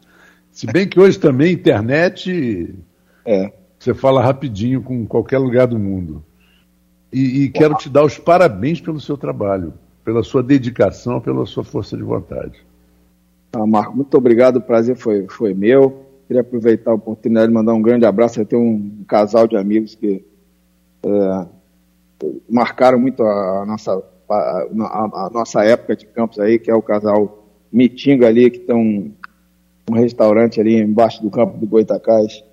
Se 0.51 0.67
bem 0.67 0.87
que 0.87 0.99
hoje 0.99 1.17
também 1.17 1.53
internet 1.53 2.75
é. 3.25 3.51
você 3.77 3.93
fala 3.93 4.21
rapidinho 4.21 4.81
com 4.81 5.05
qualquer 5.05 5.37
lugar 5.37 5.67
do 5.67 5.79
mundo. 5.79 6.23
E, 7.11 7.43
e 7.43 7.49
quero 7.49 7.75
te 7.75 7.89
dar 7.89 8.03
os 8.03 8.17
parabéns 8.17 8.79
pelo 8.79 8.99
seu 8.99 9.17
trabalho, 9.17 9.73
pela 10.05 10.23
sua 10.23 10.43
dedicação, 10.43 11.19
pela 11.19 11.45
sua 11.45 11.63
força 11.63 11.97
de 11.97 12.03
vontade. 12.03 12.63
Ah, 13.53 13.65
Marco, 13.65 13.95
muito 13.95 14.15
obrigado, 14.15 14.57
o 14.57 14.61
prazer 14.61 14.95
foi, 14.95 15.25
foi 15.27 15.53
meu. 15.53 16.05
Queria 16.27 16.41
aproveitar 16.41 16.91
a 16.91 16.95
oportunidade 16.95 17.47
de 17.47 17.53
mandar 17.53 17.73
um 17.73 17.81
grande 17.81 18.05
abraço. 18.05 18.39
Eu 18.39 18.45
tenho 18.45 18.61
um 18.61 19.03
casal 19.07 19.47
de 19.47 19.57
amigos 19.57 19.95
que 19.95 20.23
é, 21.03 21.47
marcaram 22.47 22.99
muito 22.99 23.23
a 23.23 23.65
nossa 23.65 24.03
a, 24.29 24.35
a, 24.35 25.25
a, 25.25 25.29
nossa 25.31 25.63
época 25.63 25.95
de 25.95 26.05
campos 26.05 26.39
aí, 26.39 26.59
que 26.59 26.69
é 26.69 26.75
o 26.75 26.81
casal 26.81 27.47
Mitinga 27.71 28.27
ali, 28.27 28.51
que 28.51 28.59
tem 28.59 28.75
um, 28.75 29.11
um 29.89 29.93
restaurante 29.93 30.59
ali 30.59 30.75
embaixo 30.79 31.21
do 31.21 31.31
campo 31.31 31.57
do 31.57 31.65
Goitacás, 31.65 32.43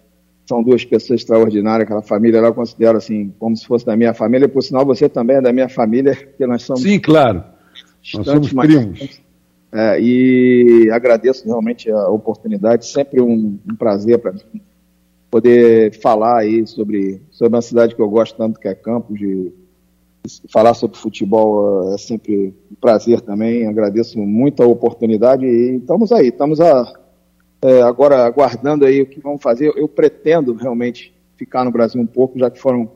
são 0.47 0.63
duas 0.63 0.85
pessoas 0.85 1.21
extraordinárias, 1.21 1.87
aquela 1.87 2.03
família 2.03 2.41
lá 2.41 2.49
eu 2.49 2.55
considero 2.55 2.99
assim, 2.99 3.33
como 3.39 3.57
se 3.57 3.67
fosse 3.67 3.85
da 3.85 3.97
minha 3.97 4.15
família, 4.15 4.49
por 4.49 4.63
sinal 4.63 4.87
você 4.87 5.09
também 5.09 5.37
é 5.37 5.41
da 5.41 5.53
minha 5.53 5.69
família, 5.69 6.15
porque 6.15 6.47
nós 6.47 6.63
somos... 6.63 6.83
Sim, 6.83 6.99
claro, 7.01 7.43
nós 8.15 8.27
somos 8.27 8.53
primos. 8.53 9.21
É, 9.73 10.01
e 10.01 10.89
agradeço 10.93 11.45
realmente 11.45 11.91
a 11.91 12.09
oportunidade, 12.09 12.87
sempre 12.87 13.21
um, 13.21 13.59
um 13.69 13.75
prazer 13.77 14.19
para 14.19 14.33
mim 14.33 14.63
poder 15.31 15.93
falar 16.01 16.39
aí 16.39 16.67
sobre, 16.67 17.21
sobre 17.31 17.55
uma 17.55 17.63
cidade 17.63 17.95
que 17.95 18.01
eu 18.01 18.09
gosto 18.09 18.37
tanto, 18.37 18.61
que 18.61 18.69
é 18.69 18.75
Campos, 18.75 19.19
de, 19.19 19.53
falar 20.51 20.75
sobre 20.75 20.97
futebol 20.97 21.93
é 21.93 21.99
sempre 21.99 22.55
um 22.71 22.75
prazer 22.81 23.21
também, 23.21 23.67
agradeço 23.67 24.19
muito 24.19 24.63
a 24.63 24.67
oportunidade 24.67 25.45
e 25.45 25.77
estamos 25.77 26.11
aí, 26.13 26.29
estamos 26.29 26.61
a, 26.61 26.93
é, 27.63 27.83
agora 27.83 28.25
aguardando 28.25 28.85
aí 28.85 29.03
o 29.03 29.07
que 29.07 29.21
vamos 29.21 29.43
fazer. 29.43 29.73
Eu 29.77 29.89
pretendo 29.89 30.55
realmente 30.55 31.15
ficar 31.37 31.65
no 31.65 31.71
Brasil 31.71 32.01
um 32.01 32.07
pouco, 32.07 32.39
já 32.39 32.51
que 32.51 32.61
foram 32.61 32.91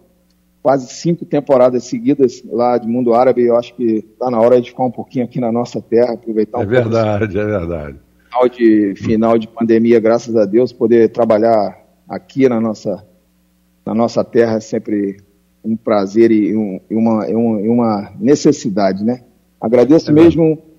quase 0.62 0.88
cinco 0.88 1.24
temporadas 1.24 1.84
seguidas 1.84 2.42
lá 2.44 2.76
de 2.78 2.86
mundo 2.86 3.14
árabe. 3.14 3.42
Eu 3.42 3.56
acho 3.56 3.74
que 3.74 4.04
está 4.12 4.30
na 4.30 4.40
hora 4.40 4.60
de 4.60 4.70
ficar 4.70 4.84
um 4.84 4.90
pouquinho 4.90 5.24
aqui 5.24 5.40
na 5.40 5.50
nossa 5.50 5.80
terra, 5.80 6.14
aproveitar 6.14 6.58
um 6.58 6.62
É 6.62 6.66
verdade, 6.66 7.38
é 7.38 7.44
verdade. 7.44 7.98
Final 8.28 8.48
de, 8.48 8.94
final 8.96 9.38
de 9.38 9.48
pandemia, 9.48 9.98
graças 9.98 10.36
a 10.36 10.44
Deus, 10.44 10.72
poder 10.72 11.10
trabalhar 11.10 11.76
aqui 12.08 12.48
na 12.48 12.60
nossa, 12.60 13.04
na 13.84 13.94
nossa 13.94 14.22
terra 14.22 14.56
é 14.56 14.60
sempre 14.60 15.18
um 15.64 15.76
prazer 15.76 16.30
e, 16.30 16.56
um, 16.56 16.80
e 16.88 16.94
uma, 16.94 17.26
uma 17.26 18.12
necessidade, 18.18 19.04
né? 19.04 19.22
Agradeço 19.60 20.10
é 20.10 20.14
mesmo 20.14 20.69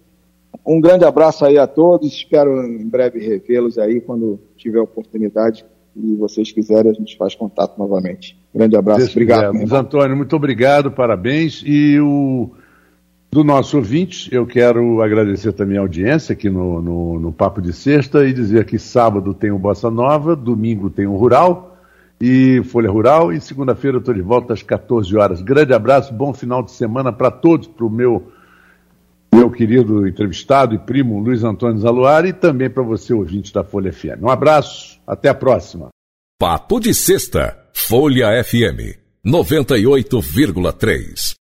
um 0.71 0.81
grande 0.81 1.05
abraço 1.05 1.45
aí 1.45 1.57
a 1.57 1.67
todos. 1.67 2.07
Espero 2.07 2.65
em 2.65 2.87
breve 2.87 3.19
revê-los 3.19 3.77
aí 3.77 3.99
quando 4.01 4.39
tiver 4.55 4.79
oportunidade 4.79 5.65
e 5.95 6.15
vocês 6.15 6.51
quiserem, 6.51 6.91
a 6.91 6.93
gente 6.93 7.17
faz 7.17 7.35
contato 7.35 7.77
novamente. 7.77 8.37
Grande 8.53 8.77
abraço, 8.77 8.99
Deus 8.99 9.11
obrigado. 9.11 9.73
Antônio, 9.73 10.15
muito 10.15 10.35
obrigado, 10.35 10.91
parabéns. 10.91 11.61
E 11.65 11.99
o 11.99 12.51
do 13.29 13.43
nosso 13.43 13.77
ouvinte, 13.77 14.33
eu 14.33 14.45
quero 14.45 15.01
agradecer 15.01 15.53
também 15.53 15.77
a 15.77 15.81
audiência 15.81 16.33
aqui 16.33 16.49
no, 16.49 16.81
no, 16.81 17.19
no 17.19 17.31
Papo 17.31 17.61
de 17.61 17.71
Sexta 17.71 18.25
e 18.25 18.33
dizer 18.33 18.65
que 18.65 18.77
sábado 18.77 19.33
tem 19.33 19.51
o 19.51 19.59
Bossa 19.59 19.89
Nova, 19.89 20.35
domingo 20.35 20.89
tem 20.89 21.07
o 21.07 21.15
Rural 21.15 21.77
e 22.19 22.61
Folha 22.65 22.91
Rural, 22.91 23.33
e 23.33 23.41
segunda-feira 23.41 23.97
eu 23.97 23.99
estou 23.99 24.13
de 24.13 24.21
volta 24.21 24.53
às 24.53 24.61
14 24.61 25.15
horas. 25.17 25.41
Grande 25.41 25.73
abraço, 25.73 26.13
bom 26.13 26.33
final 26.33 26.61
de 26.61 26.71
semana 26.71 27.11
para 27.11 27.31
todos, 27.31 27.67
para 27.67 27.85
o 27.85 27.89
meu 27.89 28.31
meu 29.33 29.49
querido 29.49 30.07
entrevistado 30.07 30.75
e 30.75 30.79
primo 30.79 31.19
Luiz 31.19 31.43
Antônio 31.43 31.79
Zaluar 31.79 32.23
e 32.25 32.33
também 32.33 32.69
para 32.69 32.83
você, 32.83 33.13
ouvinte 33.13 33.51
da 33.53 33.63
Folha 33.63 33.91
FM. 33.91 34.21
Um 34.21 34.29
abraço, 34.29 35.01
até 35.07 35.29
a 35.29 35.33
próxima. 35.33 35.89
Papo 36.39 36.79
de 36.79 36.93
Sexta, 36.93 37.57
Folha 37.73 38.43
FM, 38.43 38.99
98,3. 39.25 41.40